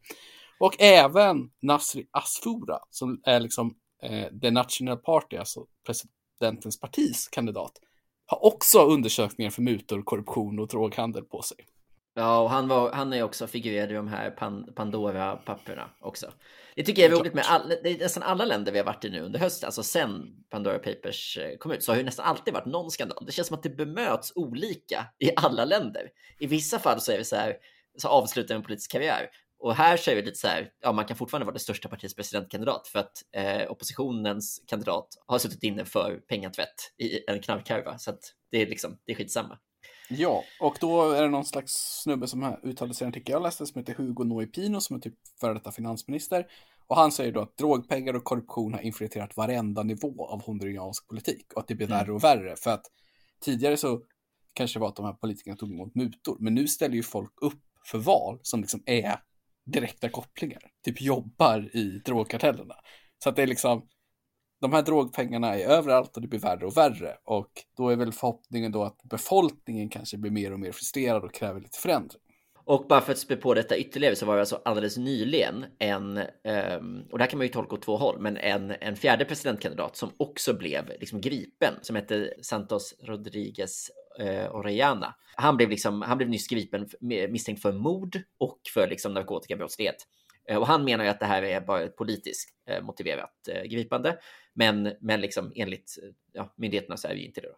Och 0.60 0.82
även 0.82 1.50
Nasri 1.62 2.08
Asfoura 2.12 2.80
som 2.90 3.22
är 3.24 3.40
liksom 3.40 3.76
eh, 4.04 4.28
The 4.42 4.52
National 4.52 4.98
Party, 4.98 5.38
alltså 5.38 5.66
presidentens 5.86 6.80
partis 6.80 7.28
kandidat, 7.28 7.72
har 8.26 8.46
också 8.46 8.80
undersökningar 8.80 9.52
för 9.52 9.62
mutor, 9.62 10.02
korruption 10.02 10.60
och 10.60 10.68
droghandel 10.68 11.24
på 11.24 11.42
sig. 11.42 11.58
Ja, 12.20 12.40
och 12.40 12.50
han, 12.50 12.68
var, 12.68 12.92
han 12.92 13.14
är 13.14 13.24
också 13.24 13.48
figurerad 13.48 13.92
i 13.92 13.94
de 13.94 14.08
här 14.08 14.32
Pandora-papperna 14.76 15.90
också. 16.00 16.32
Det 16.76 16.84
tycker 16.84 17.02
jag 17.02 17.12
är 17.12 17.18
roligt 17.18 17.34
med 17.34 17.46
all, 17.48 17.70
det 17.84 17.90
är 17.90 17.98
nästan 17.98 18.24
alla 18.24 18.46
länder 18.46 18.72
vi 18.72 18.78
har 18.78 18.86
varit 18.86 19.06
i 19.06 19.10
nu 19.10 19.22
under 19.22 19.40
hösten, 19.40 19.68
alltså 19.68 19.84
sen 19.84 20.28
Pandora 20.50 20.80
Papers 20.80 21.38
eh, 21.38 21.58
kom 21.58 21.72
ut, 21.72 21.84
så 21.84 21.92
har 21.92 21.98
det 21.98 22.04
nästan 22.04 22.26
alltid 22.26 22.54
varit 22.54 22.66
någon 22.66 22.92
skandal. 22.92 23.26
Det 23.26 23.32
känns 23.32 23.48
som 23.48 23.58
att 23.58 23.64
det 23.64 23.70
bemöts 23.70 24.32
olika 24.36 25.06
i 25.20 25.32
alla 25.36 25.66
länder. 25.66 26.10
I 26.40 26.48
vissa 26.48 26.80
fall 26.80 27.02
så 27.02 27.12
är 27.12 27.18
det 27.18 27.26
så 27.26 27.36
här, 27.36 27.56
så 27.98 28.08
avslutar 28.08 28.56
en 28.56 28.64
politisk 28.64 28.92
karriär. 28.92 29.30
Och 29.60 29.76
här 29.76 29.98
så 29.98 30.12
är 30.12 30.16
det 30.16 30.22
lite 30.22 30.38
så 30.38 30.48
här, 30.48 30.70
ja, 30.82 30.92
man 30.92 31.06
kan 31.06 31.18
fortfarande 31.18 31.46
vara 31.46 31.54
det 31.54 31.60
största 31.60 31.90
partiets 31.90 32.16
presidentkandidat 32.16 32.88
för 32.88 33.00
att 33.00 33.24
eh, 33.36 33.72
oppositionens 33.72 34.64
kandidat 34.68 35.08
har 35.26 35.40
suttit 35.40 35.64
inne 35.64 35.86
för 35.86 36.20
pengatvätt 36.30 36.94
i 36.98 37.32
en 37.32 37.40
knarkhärva. 37.40 37.98
Så 37.98 38.10
att 38.10 38.20
det 38.52 38.62
är 38.62 38.68
liksom, 38.68 38.98
det 39.06 39.12
är 39.12 39.16
skitsamma. 39.16 39.58
Ja, 40.10 40.44
och 40.60 40.78
då 40.82 41.12
är 41.12 41.22
det 41.22 41.30
någon 41.30 41.46
slags 41.46 41.74
snubbe 42.04 42.28
som 42.28 42.56
uttalade 42.64 42.96
sig 42.96 43.06
i 43.06 43.08
en 43.08 43.10
artikel 43.10 43.32
jag 43.34 43.42
läste 43.42 43.66
som 43.66 43.80
heter 43.80 43.94
Hugo 43.94 44.24
Noipino 44.24 44.82
som 44.82 44.96
är 44.96 45.00
typ 45.00 45.14
före 45.40 45.54
detta 45.54 45.72
finansminister. 45.72 46.48
Och 46.88 46.96
han 46.96 47.12
säger 47.12 47.32
då 47.32 47.42
att 47.42 47.58
drogpengar 47.58 48.14
och 48.14 48.24
korruption 48.24 48.74
har 48.74 48.82
infiltrerat 48.82 49.38
varenda 49.38 49.84
nivå 49.84 50.28
av 50.28 50.44
honduriansk 50.44 51.08
politik 51.08 51.54
och 51.54 51.62
att 51.62 51.68
det 51.68 51.76
blir 51.76 51.88
mm. 51.88 51.98
värre 51.98 52.12
och 52.12 52.24
värre. 52.24 52.56
För 52.56 52.72
att 52.72 52.86
tidigare 53.42 53.78
så 53.78 54.02
kanske 54.54 54.80
det 54.80 54.82
var 54.82 54.88
att 54.88 54.96
de 54.96 55.06
här 55.06 55.14
politikerna 55.14 55.56
tog 55.58 55.72
emot 55.72 55.96
mutor, 55.96 56.38
men 56.40 56.56
nu 56.56 56.68
ställer 56.68 56.96
ju 56.96 57.04
folk 57.04 57.34
upp 57.42 57.62
för 57.86 57.98
val 57.98 58.40
som 58.42 58.62
liksom 58.62 58.84
är 58.86 59.20
direkta 59.66 60.10
kopplingar, 60.10 60.62
typ 60.86 61.02
jobbar 61.02 61.76
i 61.76 62.02
drogkartellerna. 62.06 62.76
Så 63.24 63.30
att 63.30 63.36
det 63.36 63.44
är 63.44 63.48
liksom, 63.48 63.88
de 64.62 64.74
här 64.74 64.82
drogpengarna 64.82 65.56
är 65.56 65.68
överallt 65.68 66.16
och 66.16 66.22
det 66.22 66.28
blir 66.28 66.40
värre 66.40 66.66
och 66.66 66.78
värre. 66.78 67.18
Och 67.24 67.52
då 67.78 67.90
är 67.90 67.96
väl 67.96 68.14
förhoppningen 68.14 68.72
då 68.72 68.84
att 68.84 69.04
befolkningen 69.04 69.90
kanske 69.90 70.18
blir 70.18 70.32
mer 70.32 70.54
och 70.54 70.60
mer 70.60 70.72
frustrerad 70.72 71.24
och 71.24 71.34
kräver 71.34 71.62
lite 71.62 71.80
förändring. 71.80 72.22
Och 72.68 72.86
bara 72.90 73.02
för 73.02 73.12
att 73.12 73.18
spä 73.18 73.36
på 73.36 73.54
detta 73.54 73.78
ytterligare 73.78 74.16
så 74.16 74.26
var 74.26 74.34
det 74.34 74.40
alltså 74.40 74.62
alldeles 74.66 74.98
nyligen 74.98 75.66
en, 75.80 76.22
ehm, 76.44 77.04
och 77.12 77.18
det 77.18 77.24
här 77.24 77.30
kan 77.30 77.38
man 77.38 77.48
ju 77.48 77.54
tolka 77.54 77.76
åt 77.76 77.82
två 77.82 77.98
håll, 77.98 78.20
men 78.20 78.38
en, 78.38 78.74
en 78.82 78.96
fjärde 78.96 79.26
presidentkandidat 79.26 79.96
som 79.96 80.12
också 80.18 80.54
blev 80.54 80.92
liksom 81.00 81.22
gripen, 81.22 81.74
som 81.82 81.96
hette 81.96 82.34
Santos 82.42 82.94
Rodriguez-Orellana. 83.04 85.06
Eh, 85.06 85.12
han 85.36 85.58
blev, 85.58 85.70
liksom, 85.70 86.02
han 86.02 86.18
blev 86.18 86.30
nyss 86.30 86.48
gripen 86.48 86.90
misstänkt 87.30 87.62
för 87.62 87.72
mord 87.72 88.22
och 88.38 88.60
för 88.74 88.88
liksom 88.88 89.14
narkotikabrottslighet. 89.14 90.08
Uh, 90.52 90.58
och 90.58 90.68
han 90.68 90.84
menar 90.84 91.04
ju 91.04 91.10
att 91.10 91.20
det 91.20 91.26
här 91.26 91.44
är 91.44 91.62
bara 91.62 91.82
ett 91.82 91.96
politiskt 91.96 92.50
uh, 92.72 92.86
motiverat 92.86 93.50
gripande. 93.66 94.18
Men, 94.54 94.94
men 95.02 95.22
liksom 95.22 95.52
enligt 95.56 95.96
ja, 96.34 96.54
myndigheterna 96.58 96.98
så 96.98 97.08
är 97.08 97.14
vi 97.16 97.26
inte 97.26 97.42
det. 97.42 97.48
Då. 97.48 97.56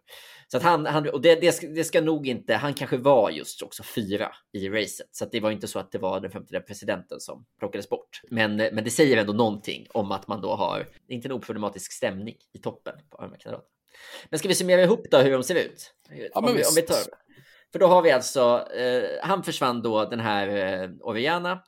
Så 0.48 0.56
att 0.56 0.62
han, 0.62 0.86
han 0.86 1.08
och 1.08 1.20
det, 1.20 1.40
det, 1.40 1.52
ska, 1.52 1.66
det 1.66 1.84
ska 1.84 2.00
nog 2.00 2.26
inte, 2.26 2.54
han 2.54 2.74
kanske 2.74 2.96
var 2.96 3.30
just 3.30 3.62
också 3.62 3.82
fyra 3.82 4.32
i 4.52 4.68
racet. 4.68 5.08
Så 5.12 5.24
att 5.24 5.32
det 5.32 5.40
var 5.40 5.50
inte 5.50 5.68
så 5.68 5.78
att 5.78 5.92
det 5.92 5.98
var 5.98 6.20
den 6.20 6.30
femte 6.30 6.60
presidenten 6.60 7.20
som 7.20 7.46
plockades 7.58 7.88
bort. 7.88 8.20
Men, 8.30 8.56
men 8.56 8.84
det 8.84 8.90
säger 8.90 9.16
ändå 9.16 9.32
någonting 9.32 9.86
om 9.90 10.12
att 10.12 10.28
man 10.28 10.40
då 10.40 10.54
har, 10.54 10.86
inte 11.08 11.28
en 11.28 11.32
oproblematisk 11.32 11.92
stämning 11.92 12.36
i 12.52 12.58
toppen 12.58 12.94
på 13.10 13.16
de 13.16 13.30
här 13.30 13.38
kandidaterna. 13.38 13.70
Men 14.30 14.38
ska 14.38 14.48
vi 14.48 14.54
summera 14.54 14.82
ihop 14.82 15.06
då 15.10 15.18
hur 15.18 15.32
de 15.32 15.42
ser 15.42 15.54
ut? 15.54 15.94
Ja, 16.10 16.40
om, 16.40 16.46
vi, 16.46 16.64
om 16.64 16.72
vi 16.76 16.82
tar 16.82 16.96
För 17.72 17.78
då 17.78 17.86
har 17.86 18.02
vi 18.02 18.10
alltså, 18.10 18.68
eh, 18.74 19.04
han 19.22 19.42
försvann 19.42 19.82
då 19.82 20.04
den 20.04 20.20
här 20.20 20.48
eh, 20.48 20.90
Oriana 21.00 21.62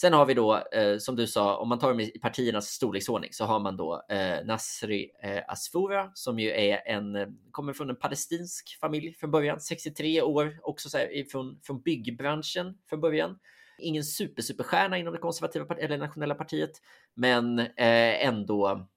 Sen 0.00 0.12
har 0.12 0.26
vi 0.26 0.34
då, 0.34 0.56
eh, 0.72 0.98
som 0.98 1.16
du 1.16 1.26
sa, 1.26 1.56
om 1.56 1.68
man 1.68 1.78
tar 1.78 1.88
dem 1.88 2.00
i 2.00 2.10
partiernas 2.10 2.66
storleksordning 2.68 3.32
så 3.32 3.44
har 3.44 3.60
man 3.60 3.76
då 3.76 4.02
eh, 4.08 4.44
Nasri 4.44 5.10
eh, 5.22 5.42
Asfoura 5.48 6.10
som 6.14 6.38
ju 6.38 6.50
är 6.50 6.82
en, 6.86 7.16
eh, 7.16 7.26
kommer 7.50 7.72
från 7.72 7.90
en 7.90 7.96
palestinsk 7.96 8.78
familj 8.80 9.14
från 9.14 9.30
början, 9.30 9.60
63 9.60 10.22
år, 10.22 10.58
också 10.62 10.88
så 10.88 10.98
här, 10.98 11.30
från, 11.30 11.60
från 11.62 11.82
byggbranschen 11.82 12.78
från 12.88 13.00
början. 13.00 13.38
Ingen 13.78 14.04
super, 14.04 14.42
superstjärna 14.42 14.98
inom 14.98 15.12
det 15.12 15.18
konservativa 15.18 15.74
eller 15.74 15.98
nationella 15.98 16.34
partiet, 16.34 16.72
men 17.14 17.58
eh, 17.58 18.26
ändå 18.26 18.88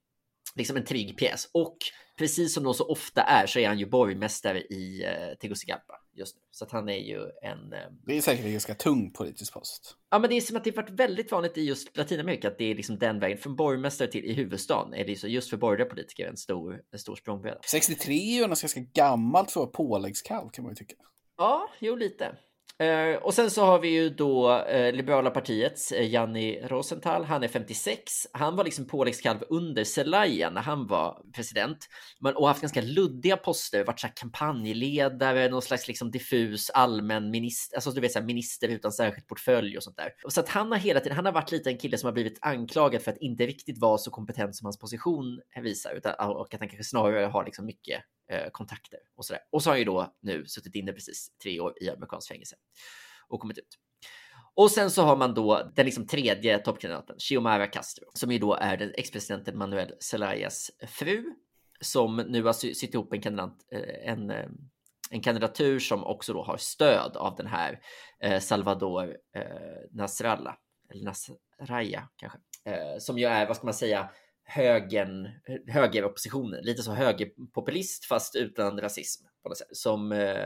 liksom 0.55 0.77
en 0.77 0.85
trygg 0.85 1.17
pjäs. 1.17 1.49
Och 1.53 1.77
precis 2.17 2.53
som 2.53 2.63
de 2.63 2.73
så 2.73 2.87
ofta 2.87 3.21
är 3.21 3.47
så 3.47 3.59
är 3.59 3.67
han 3.67 3.79
ju 3.79 3.85
borgmästare 3.85 4.61
i 4.61 5.03
eh, 5.05 5.37
Tegucigalpa 5.39 6.00
just 6.13 6.35
nu. 6.35 6.41
Så 6.51 6.65
att 6.65 6.71
han 6.71 6.89
är 6.89 6.97
ju 6.97 7.19
en... 7.41 7.73
Eh... 7.73 7.79
Det 8.05 8.17
är 8.17 8.21
säkert 8.21 8.45
en 8.45 8.51
ganska 8.51 8.75
tung 8.75 9.11
politisk 9.11 9.53
post. 9.53 9.95
Ja, 10.09 10.19
men 10.19 10.29
det 10.29 10.35
är 10.35 10.41
som 10.41 10.57
att 10.57 10.63
det 10.63 10.75
varit 10.75 10.89
väldigt 10.89 11.31
vanligt 11.31 11.57
i 11.57 11.61
just 11.61 11.97
Latinamerika 11.97 12.47
att 12.47 12.57
det 12.57 12.71
är 12.71 12.75
liksom 12.75 12.99
den 12.99 13.19
vägen. 13.19 13.37
Från 13.37 13.55
borgmästare 13.55 14.07
till 14.07 14.25
i 14.25 14.33
huvudstaden 14.33 14.93
är 14.93 15.05
det 15.05 15.15
så 15.15 15.27
just 15.27 15.49
för 15.49 15.57
borgerliga 15.57 15.89
politiker 15.89 16.27
en 16.27 16.37
stor, 16.37 16.81
en 16.91 16.99
stor 16.99 17.15
språngbräda. 17.15 17.59
63 17.65 18.13
är 18.13 18.35
ju 18.35 18.47
ganska 18.47 18.79
gammalt 18.79 19.51
för 19.51 19.59
att 19.59 19.63
vara 19.63 19.87
påläggskalv 19.87 20.49
kan 20.49 20.63
man 20.63 20.71
ju 20.71 20.75
tycka. 20.75 20.95
Ja, 21.37 21.69
jo 21.79 21.95
lite. 21.95 22.35
Eh, 22.81 23.15
och 23.15 23.33
sen 23.33 23.51
så 23.51 23.65
har 23.65 23.79
vi 23.79 23.87
ju 23.87 24.09
då 24.09 24.59
eh, 24.59 24.93
Liberala 24.93 25.29
partiets 25.29 25.91
eh, 25.91 26.09
Janni 26.09 26.61
Rosenthal. 26.63 27.23
Han 27.23 27.43
är 27.43 27.47
56. 27.47 28.27
Han 28.33 28.55
var 28.55 28.63
liksom 28.63 28.87
påläggskalv 28.87 29.43
under 29.49 29.83
Zelaya 29.83 30.49
när 30.49 30.61
han 30.61 30.87
var 30.87 31.21
president 31.35 31.77
men, 32.19 32.35
och 32.35 32.47
haft 32.47 32.61
ganska 32.61 32.81
luddiga 32.81 33.37
poster, 33.37 33.83
varit 33.83 33.99
så 33.99 34.07
här 34.07 34.13
kampanjledare, 34.15 35.49
någon 35.49 35.61
slags 35.61 35.87
liksom 35.87 36.11
diffus 36.11 36.69
allmän 36.69 37.31
minister, 37.31 37.77
alltså 37.77 37.91
du 37.91 38.01
vet 38.01 38.11
så 38.11 38.19
här, 38.19 38.25
minister 38.25 38.67
utan 38.67 38.91
särskild 38.91 39.27
portfölj 39.27 39.77
och 39.77 39.83
sånt 39.83 39.97
där. 39.97 40.09
Och 40.23 40.33
så 40.33 40.39
att 40.39 40.49
han 40.49 40.71
har 40.71 40.79
hela 40.79 40.99
tiden, 40.99 41.15
han 41.15 41.25
har 41.25 41.33
varit 41.33 41.51
lite 41.51 41.69
en 41.69 41.77
kille 41.77 41.97
som 41.97 42.07
har 42.07 42.13
blivit 42.13 42.39
anklagad 42.41 43.01
för 43.01 43.11
att 43.11 43.17
inte 43.17 43.45
riktigt 43.45 43.79
vara 43.79 43.97
så 43.97 44.11
kompetent 44.11 44.55
som 44.55 44.65
hans 44.65 44.79
position 44.79 45.41
visar 45.61 45.93
utan, 45.93 46.13
och 46.19 46.53
att 46.53 46.59
han 46.59 46.69
kanske 46.69 46.83
snarare 46.83 47.25
har 47.25 47.45
liksom 47.45 47.65
mycket 47.65 48.03
Eh, 48.31 48.49
kontakter 48.51 48.99
och 49.15 49.25
så 49.25 49.33
där. 49.33 49.41
Och 49.49 49.63
så 49.63 49.69
har 49.69 49.73
han 49.73 49.79
ju 49.79 49.85
då 49.85 50.15
nu 50.19 50.45
suttit 50.45 50.75
inne 50.75 50.93
precis 50.93 51.31
tre 51.43 51.59
år 51.59 51.73
i 51.81 51.89
amerikanskt 51.89 52.27
fängelse 52.27 52.55
och 53.27 53.39
kommit 53.39 53.57
ut. 53.57 53.77
Och 54.53 54.71
sen 54.71 54.91
så 54.91 55.03
har 55.03 55.15
man 55.15 55.33
då 55.33 55.71
den 55.75 55.85
liksom 55.85 56.07
tredje 56.07 56.59
toppkandidaten, 56.59 57.15
Xiomara 57.19 57.67
Castro, 57.67 58.05
som 58.13 58.31
ju 58.31 58.39
då 58.39 58.53
är 58.53 58.77
den 58.77 58.93
ex-presidenten 58.95 59.57
Manuel 59.57 59.93
Zelayas 59.99 60.71
fru, 60.87 61.23
som 61.81 62.17
nu 62.17 62.43
har 62.43 62.53
sytt 62.53 62.93
ihop 62.93 63.13
en, 63.13 63.21
kandidat, 63.21 63.57
eh, 63.71 64.11
en, 64.11 64.29
eh, 64.29 64.49
en 65.09 65.21
kandidatur 65.21 65.79
som 65.79 66.03
också 66.03 66.33
då 66.33 66.43
har 66.43 66.57
stöd 66.57 67.17
av 67.17 67.35
den 67.35 67.47
här 67.47 67.79
Salvador 68.39 69.17
Nasralla, 69.91 70.57
eller 70.89 71.03
Nasraya 71.03 72.09
kanske, 72.15 72.39
som 72.99 73.17
ju 73.17 73.25
är, 73.25 73.47
vad 73.47 73.55
ska 73.55 73.65
man 73.65 73.73
säga, 73.73 74.09
högern, 74.53 75.27
högeroppositionen, 75.67 76.63
lite 76.63 76.83
så 76.83 76.91
högerpopulist 76.91 78.05
fast 78.05 78.35
utan 78.35 78.81
rasism 78.81 79.25
på 79.43 79.49
något 79.49 79.57
sätt, 79.57 79.67
som 79.71 80.11
eh, 80.11 80.37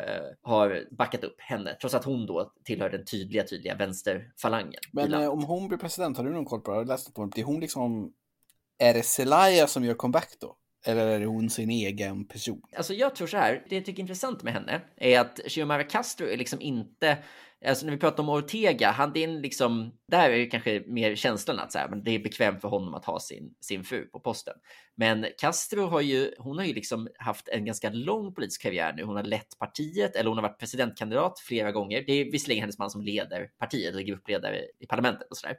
har 0.41 0.95
backat 0.97 1.23
upp 1.23 1.41
henne, 1.41 1.77
trots 1.81 1.95
att 1.95 2.05
hon 2.05 2.25
då 2.25 2.53
tillhör 2.63 2.89
den 2.89 3.05
tydliga, 3.05 3.43
tydliga 3.43 3.75
vänsterfalangen. 3.75 4.81
Men 4.91 5.13
eh, 5.13 5.29
om 5.29 5.43
hon 5.43 5.67
blir 5.67 5.77
president, 5.77 6.17
har 6.17 6.23
du 6.23 6.31
någon 6.31 6.45
koll 6.45 6.61
på 6.61 6.71
det? 6.71 6.77
Jag 6.77 6.87
läst 6.87 7.19
att 7.19 7.31
blir 7.31 7.43
hon 7.43 7.59
liksom, 7.59 8.13
är 8.77 8.93
det 8.93 9.03
Zelaya 9.03 9.67
som 9.67 9.83
gör 9.83 9.93
comeback 9.93 10.29
då? 10.39 10.57
Eller 10.85 11.07
är 11.07 11.19
det 11.19 11.25
hon 11.25 11.49
sin 11.49 11.69
egen 11.69 12.27
person? 12.27 12.61
Alltså 12.75 12.93
jag 12.93 13.15
tror 13.15 13.27
så 13.27 13.37
här, 13.37 13.65
det 13.69 13.75
jag 13.75 13.85
tycker 13.85 13.99
är 13.99 14.01
intressant 14.01 14.43
med 14.43 14.53
henne 14.53 14.81
är 14.95 15.19
att 15.19 15.39
Xiomara 15.47 15.83
Castro 15.83 16.27
är 16.27 16.37
liksom 16.37 16.61
inte 16.61 17.17
Alltså 17.67 17.86
när 17.86 17.93
vi 17.93 17.99
pratar 17.99 18.23
om 18.23 18.30
Ortega, 18.30 18.91
han, 18.91 19.13
det 19.13 19.19
är 19.19 19.28
en 19.28 19.41
liksom, 19.41 19.91
där 20.08 20.30
är 20.30 20.38
det 20.38 20.45
kanske 20.45 20.84
mer 20.88 21.15
känslan 21.15 21.60
att 21.60 21.71
så 21.71 21.80
här, 21.80 21.89
men 21.89 22.04
det 22.04 22.12
är 22.12 22.19
bekvämt 22.19 22.62
för 22.62 22.67
honom 22.67 22.93
att 22.93 23.06
ha 23.06 23.19
sin, 23.19 23.54
sin 23.62 23.84
fru 23.84 24.06
på 24.06 24.19
posten. 24.19 24.54
Men 24.97 25.25
Castro 25.38 25.88
har 25.88 26.01
ju, 26.01 26.32
hon 26.38 26.58
har 26.58 26.65
ju 26.65 26.73
liksom 26.73 27.08
haft 27.19 27.47
en 27.47 27.65
ganska 27.65 27.89
lång 27.89 28.34
politisk 28.34 28.62
karriär 28.62 28.93
nu. 28.93 29.04
Hon 29.04 29.15
har 29.15 29.23
lett 29.23 29.60
partiet, 29.60 30.15
eller 30.15 30.30
hon 30.30 30.38
har 30.38 30.43
varit 30.43 30.60
presidentkandidat 30.60 31.39
flera 31.39 31.71
gånger. 31.71 32.04
Det 32.08 32.13
är 32.13 32.32
visserligen 32.32 32.62
hennes 32.62 32.78
man 32.78 32.89
som 32.89 33.01
leder 33.01 33.49
partiet 33.60 33.95
och 33.95 34.01
gruppledare 34.01 34.62
i 34.80 34.86
parlamentet 34.86 35.28
och 35.30 35.38
sådär. 35.38 35.58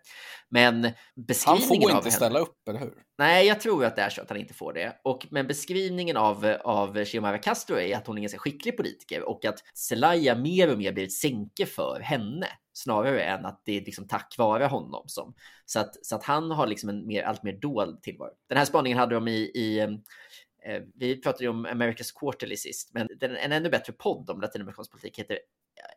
Men 0.49 0.91
beskrivningen 1.27 1.61
Han 1.61 1.69
får 1.69 1.77
inte 1.77 1.95
henne, 1.95 2.11
ställa 2.11 2.39
upp, 2.39 2.69
eller 2.69 2.81
hur? 2.81 2.93
Nej, 3.19 3.47
jag 3.47 3.61
tror 3.61 3.85
att 3.85 3.97
det 3.97 4.03
är 4.03 4.11
så 4.11 4.23
att 4.23 4.29
han 4.29 4.39
inte 4.39 4.55
får 4.55 4.73
det. 4.73 5.01
Och, 5.05 5.27
men 5.31 5.47
beskrivningen 5.47 6.17
av, 6.17 6.57
av 6.65 7.05
Xiomara 7.05 7.39
Castro 7.39 7.79
är 7.79 7.97
att 7.97 8.07
hon 8.07 8.17
är 8.17 8.19
en 8.19 8.23
ganska 8.23 8.39
skicklig 8.39 8.77
politiker 8.77 9.23
och 9.23 9.45
att 9.45 9.59
Zelaya 9.75 10.35
mer 10.35 10.73
och 10.73 10.79
mer 10.79 10.93
blir 10.93 11.05
ett 11.05 11.13
sänke 11.13 11.67
för 11.67 11.96
henne 12.01 12.47
snarare 12.73 13.23
än 13.23 13.47
att 13.47 13.63
det 13.65 13.77
är 13.77 13.81
liksom 13.81 14.09
tack 14.09 14.35
vare 14.39 14.65
honom 14.65 15.03
som 15.07 15.35
så 15.65 15.81
att 15.81 16.07
så 16.07 16.17
att 16.17 16.25
han 16.25 16.51
har 16.51 16.67
liksom 16.67 16.89
en 16.89 17.07
mer 17.07 17.23
allt 17.23 17.43
mer 17.43 17.53
dold 17.53 18.03
tillvaro. 18.03 18.33
Den 18.49 18.59
här 18.59 18.65
spaningen 18.65 18.99
hade 18.99 19.15
de 19.15 19.29
i, 19.29 19.51
i 19.55 19.79
eh, 19.79 20.83
vi 20.95 21.21
pratade 21.21 21.45
ju 21.45 21.51
om 21.51 21.67
America's 21.67 22.13
Quarterly 22.21 22.57
sist, 22.57 22.91
men 22.95 23.09
den, 23.21 23.37
en 23.37 23.53
ännu 23.53 23.71
bättre 23.71 23.93
podd 23.93 24.31
om 24.31 24.41
latinamerikansk 24.41 24.91
politik 24.91 25.19
heter 25.19 25.39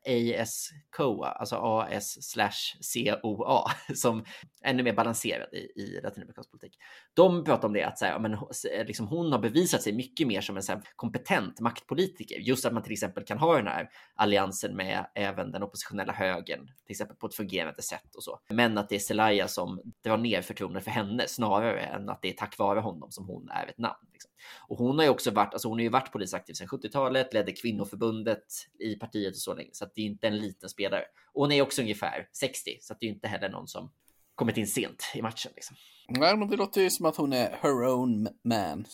AS-COA, 0.05 1.27
alltså 1.27 1.55
AS 1.55 2.31
slash 2.31 2.77
COA, 3.21 3.71
som 3.95 4.19
är 4.19 4.69
ännu 4.69 4.83
mer 4.83 4.93
balanserad 4.93 5.53
i, 5.53 5.81
i 5.81 5.99
latinamerikansk 6.03 6.51
politik. 6.51 6.77
De 7.13 7.43
pratar 7.43 7.67
om 7.67 7.73
det 7.73 7.83
att 7.83 7.99
så 7.99 8.05
här, 8.05 8.19
men, 8.19 8.33
eh, 8.33 8.85
liksom, 8.85 9.07
hon 9.07 9.31
har 9.31 9.39
bevisat 9.39 9.81
sig 9.81 9.93
mycket 9.93 10.27
mer 10.27 10.41
som 10.41 10.57
en 10.57 10.63
så 10.63 10.71
här, 10.71 10.81
kompetent 10.95 11.59
maktpolitiker. 11.59 12.39
Just 12.39 12.65
att 12.65 12.73
man 12.73 12.83
till 12.83 12.93
exempel 12.93 13.23
kan 13.25 13.37
ha 13.37 13.57
den 13.57 13.67
här 13.67 13.89
alliansen 14.15 14.75
med 14.75 15.05
även 15.15 15.51
den 15.51 15.63
oppositionella 15.63 16.13
högern, 16.13 16.65
till 16.85 16.91
exempel 16.91 17.17
på 17.17 17.27
ett 17.27 17.35
fungerande 17.35 17.81
sätt 17.81 18.15
och 18.15 18.23
så. 18.23 18.39
Men 18.49 18.77
att 18.77 18.89
det 18.89 18.95
är 18.95 18.99
Zelaya 18.99 19.47
som 19.47 19.81
drar 20.03 20.17
ner 20.17 20.41
förtroendet 20.41 20.83
för 20.83 20.91
henne 20.91 21.27
snarare 21.27 21.81
än 21.81 22.09
att 22.09 22.21
det 22.21 22.29
är 22.29 22.33
tack 22.33 22.57
vare 22.57 22.79
honom 22.79 23.11
som 23.11 23.27
hon 23.27 23.49
är 23.49 23.67
ett 23.67 23.77
namn. 23.77 24.07
Liksom. 24.13 24.28
Och 24.67 24.77
hon 24.77 24.97
har 24.97 25.05
ju 25.05 25.09
också 25.09 25.31
varit, 25.31 25.53
alltså 25.53 25.67
hon 25.67 25.77
har 25.77 25.83
ju 25.83 25.89
varit 25.89 26.11
politiskt 26.11 26.33
aktiv 26.33 26.53
sedan 26.53 26.67
70-talet, 26.67 27.33
ledde 27.33 27.51
kvinnoförbundet 27.51 28.45
i 28.79 28.95
partiet 28.95 29.33
och 29.33 29.41
så 29.41 29.53
länge, 29.53 29.69
så 29.73 29.83
att 29.83 29.95
det 29.95 30.01
är 30.01 30.05
inte 30.05 30.27
en 30.27 30.37
liten 30.37 30.69
spelare. 30.69 31.03
Och 31.33 31.41
hon 31.41 31.51
är 31.51 31.61
också 31.61 31.81
ungefär 31.81 32.27
60, 32.31 32.77
så 32.81 32.93
att 32.93 32.99
det 32.99 33.05
är 33.05 33.09
inte 33.09 33.27
heller 33.27 33.49
någon 33.49 33.67
som 33.67 33.91
kommit 34.35 34.57
in 34.57 34.67
sent 34.67 35.03
i 35.15 35.21
matchen. 35.21 35.51
Liksom. 35.55 35.75
Nej, 36.07 36.37
men 36.37 36.49
det 36.49 36.57
låter 36.57 36.81
ju 36.81 36.89
som 36.89 37.05
att 37.05 37.15
hon 37.15 37.33
är 37.33 37.57
her 37.61 37.87
own 37.87 38.27
man. 38.43 38.85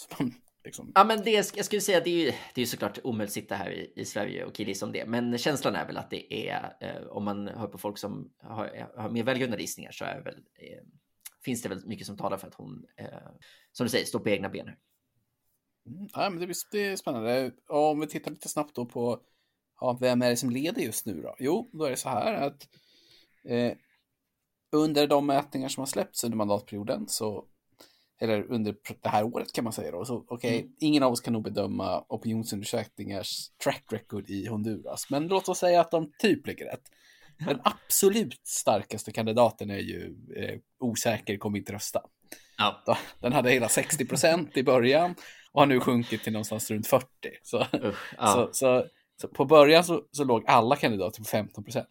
Liksom. 0.65 0.91
Ja, 0.95 1.03
men 1.03 1.23
det, 1.23 1.31
jag 1.31 1.65
skulle 1.65 1.81
säga 1.81 1.99
det 1.99 2.09
är 2.09 2.25
ju, 2.25 2.33
det 2.53 2.61
är 2.61 2.65
såklart 2.65 2.99
omöjligt 3.03 3.29
att 3.29 3.33
sitta 3.33 3.55
här 3.55 3.71
i, 3.71 3.93
i 3.95 4.05
Sverige 4.05 4.45
och 4.45 4.53
killgissa 4.53 4.85
om 4.85 4.91
det. 4.91 5.05
Men 5.05 5.37
känslan 5.37 5.75
är 5.75 5.85
väl 5.85 5.97
att 5.97 6.09
det 6.09 6.49
är, 6.49 6.75
eh, 6.81 7.07
om 7.07 7.23
man 7.23 7.47
hör 7.47 7.67
på 7.67 7.77
folk 7.77 7.97
som 7.97 8.31
har, 8.37 8.89
har 8.97 9.09
mer 9.09 9.23
välgrundade 9.23 9.61
gissningar 9.61 9.91
så 9.91 10.05
är 10.05 10.21
väl, 10.21 10.35
eh, 10.35 10.83
finns 11.43 11.61
det 11.61 11.69
väl 11.69 11.85
mycket 11.85 12.07
som 12.07 12.17
talar 12.17 12.37
för 12.37 12.47
att 12.47 12.55
hon, 12.55 12.85
eh, 12.97 13.07
som 13.71 13.85
du 13.85 13.89
säger, 13.89 14.05
står 14.05 14.19
på 14.19 14.29
egna 14.29 14.49
ben. 14.49 14.67
Här. 14.67 14.77
Mm, 15.87 16.09
ja, 16.13 16.29
men 16.29 16.39
det, 16.39 16.53
det 16.71 16.85
är 16.85 16.95
spännande. 16.95 17.51
Om 17.67 17.99
vi 17.99 18.07
tittar 18.07 18.31
lite 18.31 18.49
snabbt 18.49 18.75
då 18.75 18.85
på 18.85 19.19
ja, 19.79 19.97
vem 20.01 20.21
är 20.21 20.29
det 20.29 20.37
som 20.37 20.49
leder 20.49 20.81
just 20.81 21.05
nu 21.05 21.21
då? 21.21 21.35
Jo, 21.39 21.69
då 21.73 21.83
är 21.83 21.89
det 21.89 21.97
så 21.97 22.09
här 22.09 22.33
att 22.33 22.67
eh, 23.45 23.73
under 24.71 25.07
de 25.07 25.25
mätningar 25.25 25.69
som 25.69 25.81
har 25.81 25.85
släppts 25.85 26.23
under 26.23 26.37
mandatperioden 26.37 27.07
så 27.07 27.45
eller 28.19 28.51
under 28.51 28.75
det 29.01 29.09
här 29.09 29.23
året 29.23 29.53
kan 29.53 29.63
man 29.63 29.73
säga 29.73 29.91
då. 29.91 30.05
Så 30.05 30.15
okej, 30.27 30.35
okay, 30.35 30.59
mm. 30.59 30.73
ingen 30.79 31.03
av 31.03 31.11
oss 31.11 31.21
kan 31.21 31.33
nog 31.33 31.43
bedöma 31.43 32.05
opinionsundersökningars 32.09 33.49
track 33.63 33.83
record 33.91 34.29
i 34.29 34.47
Honduras, 34.47 35.09
men 35.09 35.27
låt 35.27 35.49
oss 35.49 35.59
säga 35.59 35.81
att 35.81 35.91
de 35.91 36.11
typ 36.19 36.47
ligger 36.47 36.65
rätt. 36.65 36.91
Den 37.39 37.59
absolut 37.63 38.47
starkaste 38.47 39.11
kandidaten 39.11 39.69
är 39.69 39.79
ju 39.79 40.15
eh, 40.35 40.59
osäker, 40.79 41.37
kommer 41.37 41.57
inte 41.57 41.73
rösta. 41.73 42.01
Ja. 42.57 42.97
Den 43.19 43.33
hade 43.33 43.51
hela 43.51 43.69
60 43.69 44.05
procent 44.05 44.57
i 44.57 44.63
början 44.63 45.15
och 45.55 45.61
har 45.61 45.65
nu 45.65 45.79
sjunkit 45.79 46.23
till 46.23 46.33
någonstans 46.33 46.71
runt 46.71 46.87
40. 46.87 47.05
Så, 47.43 47.61
Usch, 47.61 48.13
ja. 48.17 48.27
så, 48.27 48.49
så, 48.51 48.85
så, 49.21 49.27
på 49.27 49.45
början 49.45 49.83
så, 49.83 50.01
så 50.11 50.23
låg 50.23 50.43
alla 50.47 50.75
kandidater 50.75 51.19
på 51.19 51.25
15 51.25 51.63
procent. 51.63 51.87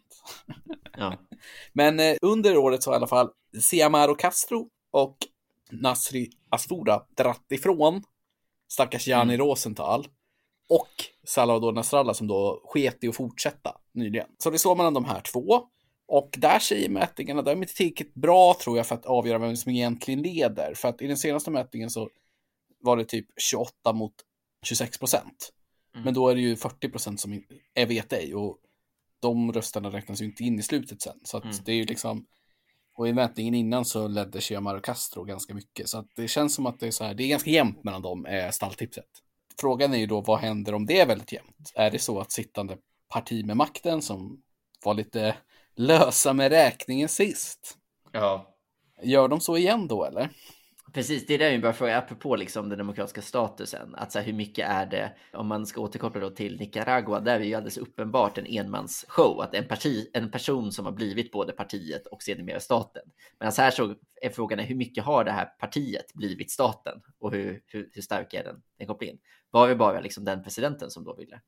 Ja. 0.97 1.13
Men 1.73 1.99
eh, 1.99 2.15
under 2.21 2.57
året 2.57 2.83
så 2.83 2.89
har 2.89 2.95
i 2.95 2.97
alla 2.97 3.07
fall 3.07 3.29
Siamaro 3.61 4.15
Castro 4.15 4.69
och 4.91 5.17
Nasri 5.71 6.29
Astura 6.49 7.01
dratt 7.17 7.51
ifrån 7.51 8.03
stackars 8.67 9.07
Jani 9.07 9.33
mm. 9.33 9.47
Rosenthal 9.47 10.07
och 10.69 10.89
Salvador 11.23 11.71
Nasrallah 11.71 12.13
som 12.13 12.27
då 12.27 12.61
sket 12.65 13.03
i 13.03 13.07
att 13.07 13.15
fortsätta 13.15 13.77
nyligen. 13.93 14.27
Så 14.37 14.49
det 14.49 14.59
står 14.59 14.75
mellan 14.75 14.93
de 14.93 15.05
här 15.05 15.21
två. 15.21 15.67
Och 16.07 16.35
där 16.37 16.59
säger 16.59 16.89
mätningarna, 16.89 17.41
de 17.41 17.61
är 17.61 17.65
tillräckligt 17.65 18.13
bra 18.13 18.55
tror 18.63 18.77
jag 18.77 18.87
för 18.87 18.95
att 18.95 19.05
avgöra 19.05 19.37
vem 19.37 19.55
som 19.55 19.71
egentligen 19.71 20.21
leder. 20.21 20.73
För 20.73 20.87
att 20.89 21.01
i 21.01 21.07
den 21.07 21.17
senaste 21.17 21.51
mätningen 21.51 21.89
så 21.89 22.09
var 22.85 22.97
det 22.97 23.05
typ 23.05 23.27
28 23.37 23.93
mot 23.93 24.13
26 24.65 24.97
procent. 24.97 25.51
Mm. 25.93 26.05
Men 26.05 26.13
då 26.13 26.29
är 26.29 26.35
det 26.35 26.41
ju 26.41 26.55
40 26.55 26.89
procent 26.89 27.19
som 27.19 27.43
är 27.73 27.85
vet 27.85 28.13
ej 28.13 28.35
och 28.35 28.57
de 29.19 29.53
rösterna 29.53 29.89
räknas 29.89 30.21
ju 30.21 30.25
inte 30.25 30.43
in 30.43 30.59
i 30.59 30.63
slutet 30.63 31.01
sen. 31.01 31.19
Så 31.23 31.37
att 31.37 31.43
mm. 31.43 31.55
det 31.65 31.71
är 31.71 31.75
ju 31.75 31.85
liksom, 31.85 32.25
och 32.95 33.07
i 33.07 33.13
mätningen 33.13 33.53
innan 33.53 33.85
så 33.85 34.07
ledde 34.07 34.41
Chiamaro 34.41 34.79
Castro 34.79 35.23
ganska 35.23 35.53
mycket. 35.53 35.89
Så 35.89 35.97
att 35.97 36.07
det 36.15 36.27
känns 36.27 36.55
som 36.55 36.65
att 36.65 36.79
det 36.79 36.87
är 36.87 36.91
så 36.91 37.03
här, 37.03 37.13
det 37.13 37.23
är 37.23 37.27
ganska 37.27 37.49
jämnt 37.49 37.83
mellan 37.83 38.01
dem, 38.01 38.25
är 38.25 38.51
stalltipset. 38.51 39.09
Frågan 39.59 39.93
är 39.93 39.97
ju 39.97 40.05
då, 40.05 40.21
vad 40.21 40.39
händer 40.39 40.73
om 40.73 40.85
det 40.85 40.99
är 40.99 41.07
väldigt 41.07 41.31
jämnt? 41.31 41.71
Är 41.75 41.91
det 41.91 41.99
så 41.99 42.19
att 42.19 42.31
sittande 42.31 42.77
parti 43.07 43.45
med 43.45 43.57
makten 43.57 44.01
som 44.01 44.41
var 44.83 44.93
lite 44.93 45.35
lösa 45.75 46.33
med 46.33 46.51
räkningen 46.51 47.09
sist. 47.09 47.77
Ja. 48.11 48.55
Gör 49.03 49.27
de 49.27 49.39
så 49.39 49.57
igen 49.57 49.87
då 49.87 50.05
eller? 50.05 50.29
Precis, 50.95 51.25
det 51.25 51.33
är 51.33 51.37
det 51.37 51.51
jag 51.51 51.61
bara 51.61 51.73
fråga, 51.73 51.97
apropå 51.97 52.35
liksom 52.35 52.69
den 52.69 52.77
demokratiska 52.77 53.21
statusen, 53.21 53.95
att 53.95 54.11
så 54.11 54.19
här, 54.19 54.25
hur 54.25 54.33
mycket 54.33 54.69
är 54.69 54.85
det, 54.85 55.15
om 55.33 55.47
man 55.47 55.65
ska 55.65 55.81
återkoppla 55.81 56.21
då 56.21 56.29
till 56.29 56.59
Nicaragua, 56.59 57.19
där 57.19 57.35
är 57.35 57.39
det 57.39 57.45
ju 57.45 57.53
alldeles 57.53 57.77
uppenbart 57.77 58.37
en 58.37 58.45
enmansshow, 58.45 59.41
att 59.41 59.55
en, 59.55 59.67
parti, 59.67 60.09
en 60.13 60.31
person 60.31 60.71
som 60.71 60.85
har 60.85 60.91
blivit 60.91 61.31
både 61.31 61.53
partiet 61.53 62.07
och 62.07 62.23
sedermera 62.23 62.59
staten. 62.59 63.01
Men 63.39 63.45
alltså 63.45 63.61
här 63.61 63.71
så 63.71 63.95
är 64.21 64.29
frågan 64.29 64.59
hur 64.59 64.75
mycket 64.75 65.03
har 65.03 65.23
det 65.23 65.31
här 65.31 65.45
partiet 65.45 66.13
blivit 66.13 66.51
staten 66.51 67.01
och 67.19 67.31
hur, 67.31 67.61
hur, 67.65 67.89
hur 67.91 68.01
stark 68.01 68.33
är 68.33 68.43
den, 68.43 68.61
den 68.77 68.87
kopplingen? 68.87 69.17
Var 69.51 69.69
det 69.69 69.75
bara 69.75 70.01
liksom 70.01 70.25
den 70.25 70.43
presidenten 70.43 70.89
som 70.89 71.03
då 71.03 71.15
ville 71.15 71.41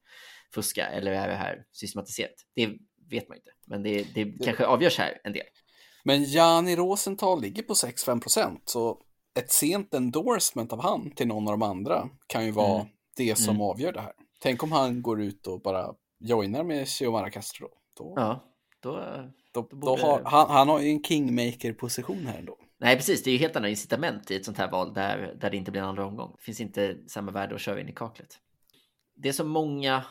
fuska 0.54 0.88
eller 0.88 1.12
är 1.12 1.28
det 1.28 1.36
här 1.36 1.66
systematiserat? 1.72 2.36
Det 2.56 2.66
vet 3.10 3.30
man 3.30 3.38
inte, 3.38 3.52
men 3.68 3.84
det, 3.84 4.08
det, 4.14 4.24
det 4.24 4.46
kanske 4.46 4.66
avgörs 4.66 4.98
här 4.98 5.22
en 5.24 5.34
del. 5.34 5.48
Men 6.04 6.24
Jani 6.24 6.76
Rosenthal 6.76 7.42
ligger 7.42 7.64
på 7.64 7.74
6-5 7.74 8.22
procent, 8.22 8.62
så 8.66 9.04
ett 9.38 9.52
sent 9.52 9.94
endorsement 9.94 10.74
av 10.74 10.82
han 10.82 11.12
till 11.12 11.28
någon 11.28 11.48
av 11.48 11.52
de 11.60 11.62
andra 11.62 12.10
kan 12.28 12.46
ju 12.46 12.52
vara 12.52 12.76
mm. 12.76 12.88
det 13.18 13.38
som 13.38 13.56
mm. 13.56 13.62
avgör 13.62 13.92
det 13.92 14.02
här. 14.02 14.14
Tänk 14.40 14.64
om 14.64 14.72
han 14.72 15.02
går 15.02 15.22
ut 15.22 15.48
och 15.48 15.62
bara 15.62 15.94
joinar 16.20 16.64
med 16.64 16.88
Xiomara 16.88 17.30
Castro. 17.30 17.68
då, 17.98 18.14
Ja, 18.16 18.44
då... 18.80 18.92
då, 18.92 19.62
då 19.62 19.68
då 19.72 19.76
borde- 19.78 20.02
har, 20.02 20.22
han, 20.26 20.50
han 20.50 20.70
har 20.70 20.80
ju 20.80 20.90
en 20.90 21.04
kingmaker-position 21.04 22.26
här 22.28 22.40
ändå. 22.40 22.58
Nej, 22.80 22.96
precis. 22.96 23.24
Det 23.24 23.30
är 23.30 23.32
ju 23.32 23.38
helt 23.38 23.56
andra 23.56 23.70
incitament 23.70 24.32
i 24.32 24.36
ett 24.36 24.46
sånt 24.46 24.58
här 24.58 24.72
val 24.72 24.94
där, 24.94 25.36
där 25.42 25.50
det 25.52 25.58
inte 25.58 25.72
blir 25.72 25.82
en 25.82 25.88
andra 25.88 26.06
omgång. 26.06 26.34
Det 26.38 26.44
finns 26.44 26.62
inte 26.62 26.98
samma 27.08 27.32
värde 27.32 27.56
att 27.56 27.62
köra 27.62 27.82
in 27.82 27.90
i 27.90 27.94
kaklet. 27.94 28.38
Det 29.16 29.34
som 29.34 29.50
många 29.50 30.06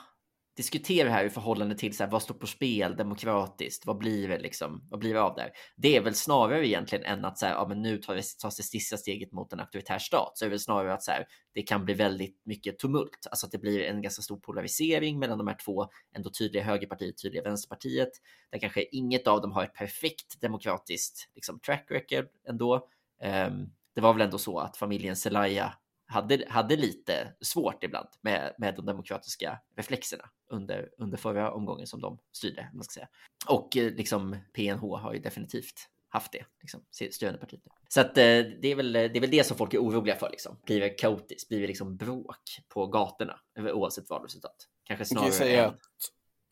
diskuterar 0.57 1.11
här 1.11 1.25
i 1.25 1.31
förhållande 1.31 1.75
till 1.75 1.97
så 1.97 2.05
här, 2.05 2.11
vad 2.11 2.23
står 2.23 2.35
på 2.35 2.47
spel 2.47 2.97
demokratiskt? 2.97 3.87
Vad 3.87 3.99
blir 3.99 4.29
det 4.29 4.39
liksom? 4.39 4.89
Vad 4.91 5.01
blir 5.01 5.15
det 5.15 5.23
av 5.23 5.35
det 5.35 5.43
här? 5.43 5.51
Det 5.77 5.97
är 5.97 6.01
väl 6.01 6.15
snarare 6.15 6.69
egentligen 6.69 7.05
än 7.05 7.25
att 7.25 7.39
så 7.39 7.47
här, 7.47 7.53
ja, 7.53 7.69
men 7.69 7.83
nu 7.83 7.99
tar 7.99 8.41
tas 8.41 8.57
det 8.57 8.63
sista 8.63 8.97
steget 8.97 9.33
mot 9.33 9.53
en 9.53 9.61
auktoritär 9.61 9.99
stat. 9.99 10.33
Så 10.35 10.45
är 10.45 10.47
det 10.47 10.51
väl 10.51 10.61
snarare 10.61 10.95
att 10.95 11.03
så 11.03 11.11
här, 11.11 11.27
det 11.55 11.63
kan 11.63 11.85
bli 11.85 11.95
väldigt 11.95 12.43
mycket 12.45 12.79
tumult, 12.79 13.27
alltså 13.31 13.47
att 13.47 13.53
det 13.53 13.59
blir 13.59 13.83
en 13.83 14.03
ganska 14.03 14.23
stor 14.23 14.37
polarisering 14.37 15.19
mellan 15.19 15.39
de 15.39 15.47
här 15.47 15.57
två 15.65 15.87
ändå 16.17 16.31
tydliga 16.31 16.65
högerpartiet, 16.65 17.23
tydliga 17.23 17.43
vänsterpartiet. 17.43 18.11
Där 18.53 18.59
kanske 18.59 18.85
inget 18.85 19.27
av 19.27 19.41
dem 19.41 19.53
har 19.53 19.65
ett 19.65 19.75
perfekt 19.75 20.41
demokratiskt 20.41 21.31
liksom, 21.35 21.61
track 21.61 21.87
record 21.91 22.29
ändå. 22.49 22.75
Um, 23.23 23.73
det 23.95 24.01
var 24.01 24.13
väl 24.13 24.23
ändå 24.23 24.39
så 24.39 24.59
att 24.59 24.77
familjen 24.77 25.17
Zelaya 25.17 25.73
hade, 26.07 26.45
hade 26.49 26.77
lite 26.77 27.35
svårt 27.41 27.85
ibland 27.85 28.09
med, 28.21 28.55
med 28.59 28.75
de 28.75 28.87
demokratiska 28.87 29.59
reflexerna 29.77 30.25
under, 30.51 30.91
under 30.99 31.19
förra 31.19 31.53
omgången 31.53 31.87
som 31.87 32.01
de 32.01 32.19
styrde. 32.33 32.71
Man 32.75 32.85
ska 32.85 32.93
säga. 32.93 33.09
Och 33.47 33.77
eh, 33.77 33.93
liksom 33.93 34.37
PNH 34.53 34.81
har 34.81 35.13
ju 35.15 35.21
definitivt 35.21 35.89
haft 36.09 36.33
det, 36.33 36.45
liksom, 36.61 36.81
styrande 37.11 37.41
partiet. 37.41 37.63
Så 37.89 38.01
att, 38.01 38.19
eh, 38.19 38.23
det, 38.63 38.69
är 38.69 38.75
väl, 38.75 38.93
det 38.93 39.17
är 39.17 39.21
väl 39.21 39.31
det 39.31 39.45
som 39.47 39.57
folk 39.57 39.75
är 39.75 39.79
oroliga 39.79 40.17
för. 40.17 40.31
Liksom. 40.31 40.57
Blir 40.65 40.81
det 40.81 40.89
kaotiskt? 40.89 41.49
Blir 41.49 41.61
det 41.61 41.67
liksom 41.67 41.97
bråk 41.97 42.61
på 42.69 42.87
gatorna 42.87 43.41
oavsett 43.59 44.11
valresultat? 44.11 44.69
Kanske 44.85 45.15
Man 45.15 45.23
kan 45.23 45.33
ju 45.33 45.37
snarare 45.37 45.51
säga 45.51 45.65
än... 45.65 45.71
att, 45.71 45.79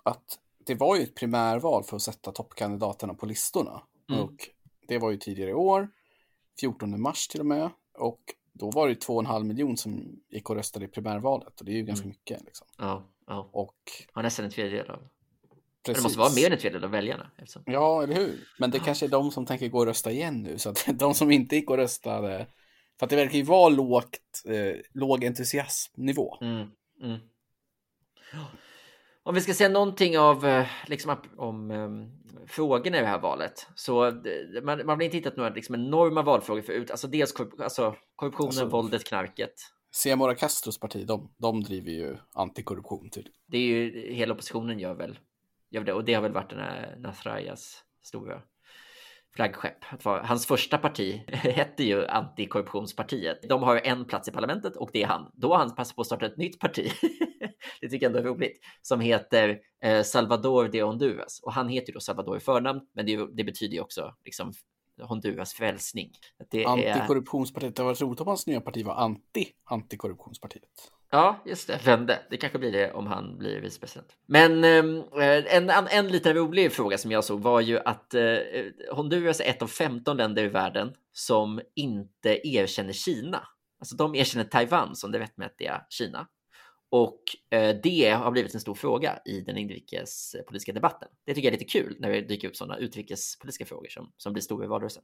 att 0.02 0.38
det 0.66 0.74
var 0.74 0.96
ju 0.96 1.02
ett 1.02 1.14
primärval 1.14 1.84
för 1.84 1.96
att 1.96 2.02
sätta 2.02 2.32
toppkandidaterna 2.32 3.14
på 3.14 3.26
listorna. 3.26 3.82
Mm. 4.10 4.22
Och 4.22 4.48
det 4.88 4.98
var 4.98 5.10
ju 5.10 5.16
tidigare 5.16 5.50
i 5.50 5.54
år, 5.54 5.88
14 6.60 7.00
mars 7.00 7.28
till 7.28 7.40
och 7.40 7.46
med. 7.46 7.70
Och 7.98 8.20
då 8.54 8.70
var 8.70 8.88
det 8.88 8.94
2,5 9.06 9.44
miljon 9.44 9.76
som 9.76 10.20
gick 10.30 10.50
och 10.50 10.56
röstade 10.56 10.84
i 10.84 10.88
primärvalet. 10.88 11.60
Och 11.60 11.66
det 11.66 11.72
är 11.72 11.76
ju 11.76 11.82
ganska 11.82 12.04
Mm. 12.04 12.08
mycket. 12.18 12.44
Liksom. 12.44 12.66
Ja, 12.78 13.08
ja. 13.26 13.50
Och 13.52 13.76
Har 14.12 14.22
nästan 14.22 14.44
en 14.44 14.50
tredjedel 14.50 14.90
av... 14.90 14.98
precis. 15.86 16.02
Det 16.02 16.02
måste 16.02 16.18
vara 16.18 16.32
mer 16.34 16.46
än 16.46 16.52
en 16.52 16.58
tredjedel 16.58 16.84
av 16.84 16.90
väljarna. 16.90 17.30
Eftersom... 17.38 17.62
Ja, 17.66 18.02
eller 18.02 18.14
hur? 18.14 18.40
Men 18.58 18.70
det 18.70 18.78
kanske 18.78 19.06
är 19.06 19.10
de 19.10 19.30
som 19.30 19.46
tänker 19.46 19.68
gå 19.68 19.78
och 19.78 19.86
rösta 19.86 20.10
igen 20.12 20.42
nu. 20.42 20.58
Så 20.58 20.70
att 20.70 20.86
de 20.98 21.14
som 21.14 21.30
inte 21.30 21.56
gick 21.56 21.70
och 21.70 21.76
röstade. 21.76 22.46
För 22.98 23.06
att 23.06 23.10
det 23.10 23.16
verkar 23.16 23.36
ju 23.38 23.42
vara 23.42 23.68
lågt, 23.68 24.42
eh, 24.44 24.80
låg 24.92 25.24
entusiasmnivå. 25.24 26.38
Mm, 26.40 26.68
mm. 27.02 27.18
Om 29.26 29.34
vi 29.34 29.40
ska 29.40 29.54
säga 29.54 29.68
någonting 29.68 30.18
av 30.18 30.46
eh, 30.46 30.66
liksom, 30.86 31.16
om 31.36 31.70
um, 31.70 32.10
frågorna 32.46 32.96
i 32.96 33.00
det 33.00 33.06
här 33.06 33.18
valet 33.18 33.66
så 33.74 34.10
det, 34.10 34.64
man, 34.64 34.86
man 34.86 34.88
har 34.88 35.02
inte 35.02 35.16
hittat 35.16 35.36
några 35.36 35.50
liksom, 35.50 35.74
enorma 35.74 36.22
valfrågor 36.22 36.62
förut. 36.62 36.90
Alltså 36.90 37.08
dels 37.08 37.32
korrup 37.32 37.60
alltså, 37.60 37.96
korruptionen, 38.16 38.48
Alltså- 38.48 38.66
våldet, 38.66 39.04
knarket. 39.04 39.54
Ciamora 39.92 40.34
Castros 40.34 40.80
parti, 40.80 41.06
de, 41.06 41.34
de 41.38 41.62
driver 41.62 41.90
ju 41.90 42.16
antikorruption 42.32 43.10
tydligen. 43.10 43.38
Det 43.46 43.58
är 43.58 43.62
ju 43.62 44.12
hela 44.12 44.32
oppositionen 44.34 44.78
gör 44.78 44.94
väl, 44.94 45.18
gör 45.70 45.84
det 45.84 45.92
och 45.92 46.04
det 46.04 46.14
har 46.14 46.22
väl 46.22 46.32
varit 46.32 46.50
den 46.50 46.58
här 46.58 46.96
Nathrayas 46.98 47.84
stora 48.02 48.42
flaggskepp. 49.36 49.84
Hans 50.04 50.46
första 50.46 50.78
parti 50.78 51.22
hette 51.32 51.84
ju 51.84 52.06
Antikorruptionspartiet. 52.06 53.48
De 53.48 53.62
har 53.62 53.76
en 53.76 54.04
plats 54.04 54.28
i 54.28 54.32
parlamentet 54.32 54.76
och 54.76 54.90
det 54.92 55.02
är 55.02 55.06
han. 55.06 55.30
Då 55.34 55.48
har 55.52 55.58
han 55.58 55.74
passat 55.74 55.96
på 55.96 56.00
att 56.00 56.06
starta 56.06 56.26
ett 56.26 56.36
nytt 56.36 56.58
parti. 56.58 56.92
det 57.80 57.88
tycker 57.88 58.06
jag 58.06 58.16
ändå 58.16 58.28
är 58.28 58.34
roligt. 58.34 58.60
Som 58.82 59.00
heter 59.00 59.58
eh, 59.82 60.02
Salvador 60.02 60.68
de 60.68 60.82
Honduras. 60.82 61.40
Och 61.42 61.52
han 61.52 61.68
heter 61.68 61.88
ju 61.88 61.94
då 61.94 62.00
Salvador 62.00 62.36
i 62.36 62.40
förnamn, 62.40 62.80
men 62.92 63.06
det, 63.06 63.26
det 63.32 63.44
betyder 63.44 63.74
ju 63.74 63.80
också 63.80 64.14
liksom 64.24 64.52
Honduras 65.02 65.54
frälsning. 65.54 66.10
Det 66.50 66.64
Antikorruptionspartiet, 66.64 67.76
det 67.76 67.82
var 67.82 67.94
roligt 67.94 68.20
om 68.20 68.26
hans 68.26 68.46
nya 68.46 68.60
parti 68.60 68.84
var 68.84 68.94
anti-antikorruptionspartiet. 68.94 70.90
Ja, 71.10 71.42
just 71.46 71.66
det. 71.66 71.80
Vände. 71.84 72.18
Det 72.30 72.36
kanske 72.36 72.58
blir 72.58 72.72
det 72.72 72.92
om 72.92 73.06
han 73.06 73.38
blir 73.38 73.60
vicepresident. 73.60 74.16
Men 74.26 74.64
ehm, 74.64 74.98
eh, 74.98 75.56
en, 75.56 75.70
en, 75.70 75.86
en 75.86 76.08
liten 76.08 76.34
rolig 76.34 76.72
fråga 76.72 76.98
som 76.98 77.10
jag 77.10 77.24
såg 77.24 77.40
var 77.40 77.60
ju 77.60 77.78
att 77.78 78.14
eh, 78.14 78.36
Honduras 78.92 79.40
är 79.40 79.44
ett 79.44 79.62
av 79.62 79.66
15 79.66 80.16
länder 80.16 80.44
i 80.44 80.48
världen 80.48 80.94
som 81.12 81.60
inte 81.74 82.48
erkänner 82.48 82.92
Kina. 82.92 83.48
Alltså 83.80 83.96
de 83.96 84.14
erkänner 84.14 84.44
Taiwan 84.44 84.96
som 84.96 85.12
det 85.12 85.18
rättmätiga 85.18 85.82
Kina. 85.88 86.26
Och 86.96 87.22
eh, 87.50 87.76
det 87.82 88.10
har 88.10 88.30
blivit 88.30 88.54
en 88.54 88.60
stor 88.60 88.74
fråga 88.74 89.18
i 89.24 89.40
den 89.40 89.56
inrikespolitiska 89.56 90.72
debatten. 90.72 91.08
Det 91.24 91.34
tycker 91.34 91.48
jag 91.48 91.54
är 91.54 91.58
lite 91.58 91.72
kul 91.72 91.96
när 92.00 92.10
det 92.10 92.20
dyker 92.20 92.48
upp 92.48 92.56
sådana 92.56 92.78
utrikespolitiska 92.78 93.64
frågor 93.64 93.88
som, 93.88 94.12
som 94.16 94.32
blir 94.32 94.42
stora 94.42 94.64
i 94.64 94.68
valrörelsen. 94.68 95.02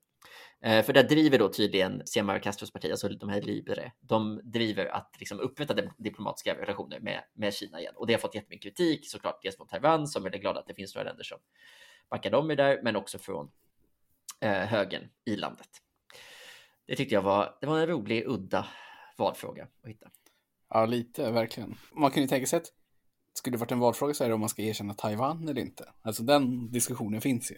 Eh, 0.64 0.84
för 0.84 0.92
där 0.92 1.02
driver 1.02 1.38
då 1.38 1.48
tydligen 1.48 2.02
Xiomara 2.06 2.40
Castros 2.40 2.72
parti, 2.72 2.90
alltså 2.90 3.08
de 3.08 3.28
här 3.28 3.42
Libre, 3.42 3.92
de 4.00 4.40
driver 4.44 4.86
att 4.86 5.16
liksom 5.18 5.40
upprätta 5.40 5.74
diplomatiska 5.98 6.54
relationer 6.54 7.00
med, 7.00 7.22
med 7.34 7.54
Kina 7.54 7.80
igen. 7.80 7.94
Och 7.96 8.06
det 8.06 8.12
har 8.12 8.20
fått 8.20 8.34
jättemycket 8.34 8.62
kritik, 8.62 9.10
såklart 9.10 9.42
dels 9.42 9.56
från 9.56 9.66
Taiwan 9.66 10.06
som 10.06 10.26
är 10.26 10.30
glada 10.30 10.60
att 10.60 10.66
det 10.66 10.74
finns 10.74 10.94
några 10.94 11.08
länder 11.08 11.24
som 11.24 11.38
backar 12.10 12.30
dem 12.30 12.50
i 12.50 12.54
det 12.54 12.62
där, 12.62 12.80
men 12.82 12.96
också 12.96 13.18
från 13.18 13.50
eh, 14.40 14.52
högern 14.52 15.08
i 15.24 15.36
landet. 15.36 15.70
Det 16.86 16.96
tyckte 16.96 17.14
jag 17.14 17.22
var, 17.22 17.58
det 17.60 17.66
var 17.66 17.78
en 17.78 17.86
rolig, 17.86 18.24
udda 18.26 18.66
valfråga 19.16 19.68
att 19.82 19.88
hitta. 19.88 20.10
Ja, 20.70 20.86
lite, 20.86 21.30
verkligen. 21.30 21.76
Man 21.92 22.10
kan 22.10 22.22
ju 22.22 22.28
tänka 22.28 22.46
sig 22.46 22.56
att 22.56 22.66
skulle 23.34 23.56
det 23.56 23.60
varit 23.60 23.72
en 23.72 23.78
valfråga 23.78 24.14
så 24.14 24.24
är 24.24 24.28
det 24.28 24.34
om 24.34 24.40
man 24.40 24.48
ska 24.48 24.62
erkänna 24.62 24.94
Taiwan 24.94 25.48
eller 25.48 25.60
inte. 25.60 25.84
Alltså 26.02 26.22
den 26.22 26.72
diskussionen 26.72 27.20
finns 27.20 27.52
ju. 27.52 27.56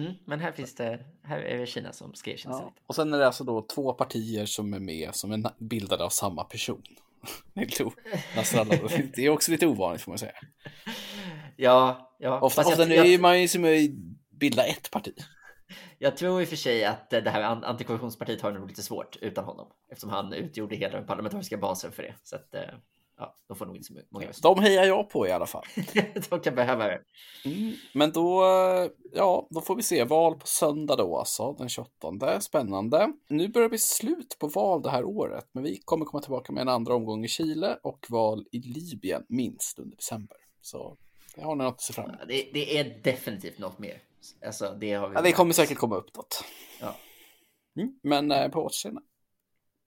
Mm, 0.00 0.14
men 0.26 0.40
här 0.40 0.52
finns 0.52 0.74
det, 0.74 1.00
här 1.22 1.40
är 1.40 1.58
det 1.58 1.66
Kina 1.66 1.92
som 1.92 2.14
ska 2.14 2.30
erkänna 2.30 2.54
Ja. 2.54 2.74
Och 2.86 2.94
sen 2.94 3.14
är 3.14 3.18
det 3.18 3.26
alltså 3.26 3.44
då 3.44 3.66
två 3.74 3.92
partier 3.92 4.46
som 4.46 4.74
är 4.74 4.80
med 4.80 5.14
som 5.14 5.32
är 5.32 5.50
bildade 5.58 6.04
av 6.04 6.08
samma 6.08 6.44
person. 6.44 6.82
Det 7.54 7.80
är, 7.80 9.16
det 9.16 9.28
också 9.28 9.50
lite 9.50 9.66
ovanligt 9.66 10.02
får 10.02 10.10
man 10.10 10.18
säga. 10.18 10.32
Ja, 11.60 12.14
ja. 12.18 12.40
Ofta, 12.40 12.60
ofta 12.60 12.80
jag, 12.80 12.88
nu 12.88 12.94
jag, 12.94 13.06
är 13.06 13.18
man 13.18 13.40
ju 13.40 13.48
som 13.48 13.64
att 13.64 13.90
bilda 14.30 14.64
ett 14.64 14.90
parti. 14.90 15.14
Jag 15.98 16.16
tror 16.16 16.42
i 16.42 16.44
och 16.44 16.48
för 16.48 16.56
sig 16.56 16.84
att 16.84 17.10
det 17.10 17.30
här 17.30 17.42
an- 17.42 17.64
antikorruptionspartiet 17.64 18.40
har 18.40 18.52
nog 18.52 18.68
lite 18.68 18.82
svårt 18.82 19.16
utan 19.20 19.44
honom 19.44 19.68
eftersom 19.90 20.10
han 20.10 20.32
utgjorde 20.32 20.76
hela 20.76 20.96
den 20.96 21.06
parlamentariska 21.06 21.56
basen 21.56 21.92
för 21.92 22.02
det. 22.02 22.14
Så 22.22 22.36
att 22.36 22.54
eh, 22.54 22.60
ja, 23.18 23.36
de 23.48 23.56
får 23.56 23.66
nog 23.66 23.76
inte 23.76 23.86
så 23.86 23.94
många 24.10 24.26
röster. 24.28 24.42
De 24.42 24.62
hejar 24.62 24.84
jag 24.84 25.10
på 25.10 25.26
i 25.26 25.30
alla 25.30 25.46
fall. 25.46 25.64
de 26.30 26.40
kan 26.40 26.54
behöva 26.54 26.86
det. 26.86 27.00
Mm. 27.44 27.72
Men 27.94 28.12
då, 28.12 28.44
eh, 28.44 28.90
ja, 29.12 29.46
då 29.50 29.60
får 29.60 29.76
vi 29.76 29.82
se. 29.82 30.04
Val 30.04 30.34
på 30.34 30.46
söndag 30.46 30.96
då 30.96 31.16
alltså, 31.18 31.52
den 31.52 31.68
28. 31.68 32.40
Spännande. 32.40 33.12
Nu 33.28 33.48
börjar 33.48 33.68
bli 33.68 33.78
slut 33.78 34.36
på 34.38 34.46
val 34.48 34.82
det 34.82 34.90
här 34.90 35.04
året, 35.04 35.48
men 35.52 35.62
vi 35.64 35.80
kommer 35.84 36.04
komma 36.04 36.20
tillbaka 36.20 36.52
med 36.52 36.60
en 36.60 36.68
andra 36.68 36.94
omgång 36.94 37.24
i 37.24 37.28
Chile 37.28 37.78
och 37.82 38.06
val 38.08 38.44
i 38.52 38.58
Libyen 38.58 39.24
minst 39.28 39.78
under 39.78 39.96
december. 39.96 40.36
Så 40.60 40.96
det 41.34 41.42
har 41.42 41.56
ni 41.56 41.64
något 41.64 41.74
att 41.74 41.80
se 41.80 41.92
fram 41.92 42.04
emot. 42.10 42.20
det. 42.28 42.48
Det 42.52 42.78
är 42.78 43.00
definitivt 43.02 43.58
något 43.58 43.78
mer. 43.78 44.02
Alltså, 44.46 44.76
det 44.80 44.92
har 44.92 45.08
vi. 45.08 45.14
Ja, 45.14 45.22
det 45.22 45.32
kommer 45.32 45.52
säkert 45.52 45.78
komma 45.78 45.96
upp 45.96 46.16
något. 46.16 46.44
Ja. 46.80 46.96
Mm. 47.76 48.00
Men 48.02 48.32
eh, 48.32 48.48
på 48.48 48.64
återseende. 48.64 49.00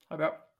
Ha 0.09 0.17
det 0.17 0.17
bra. 0.17 0.50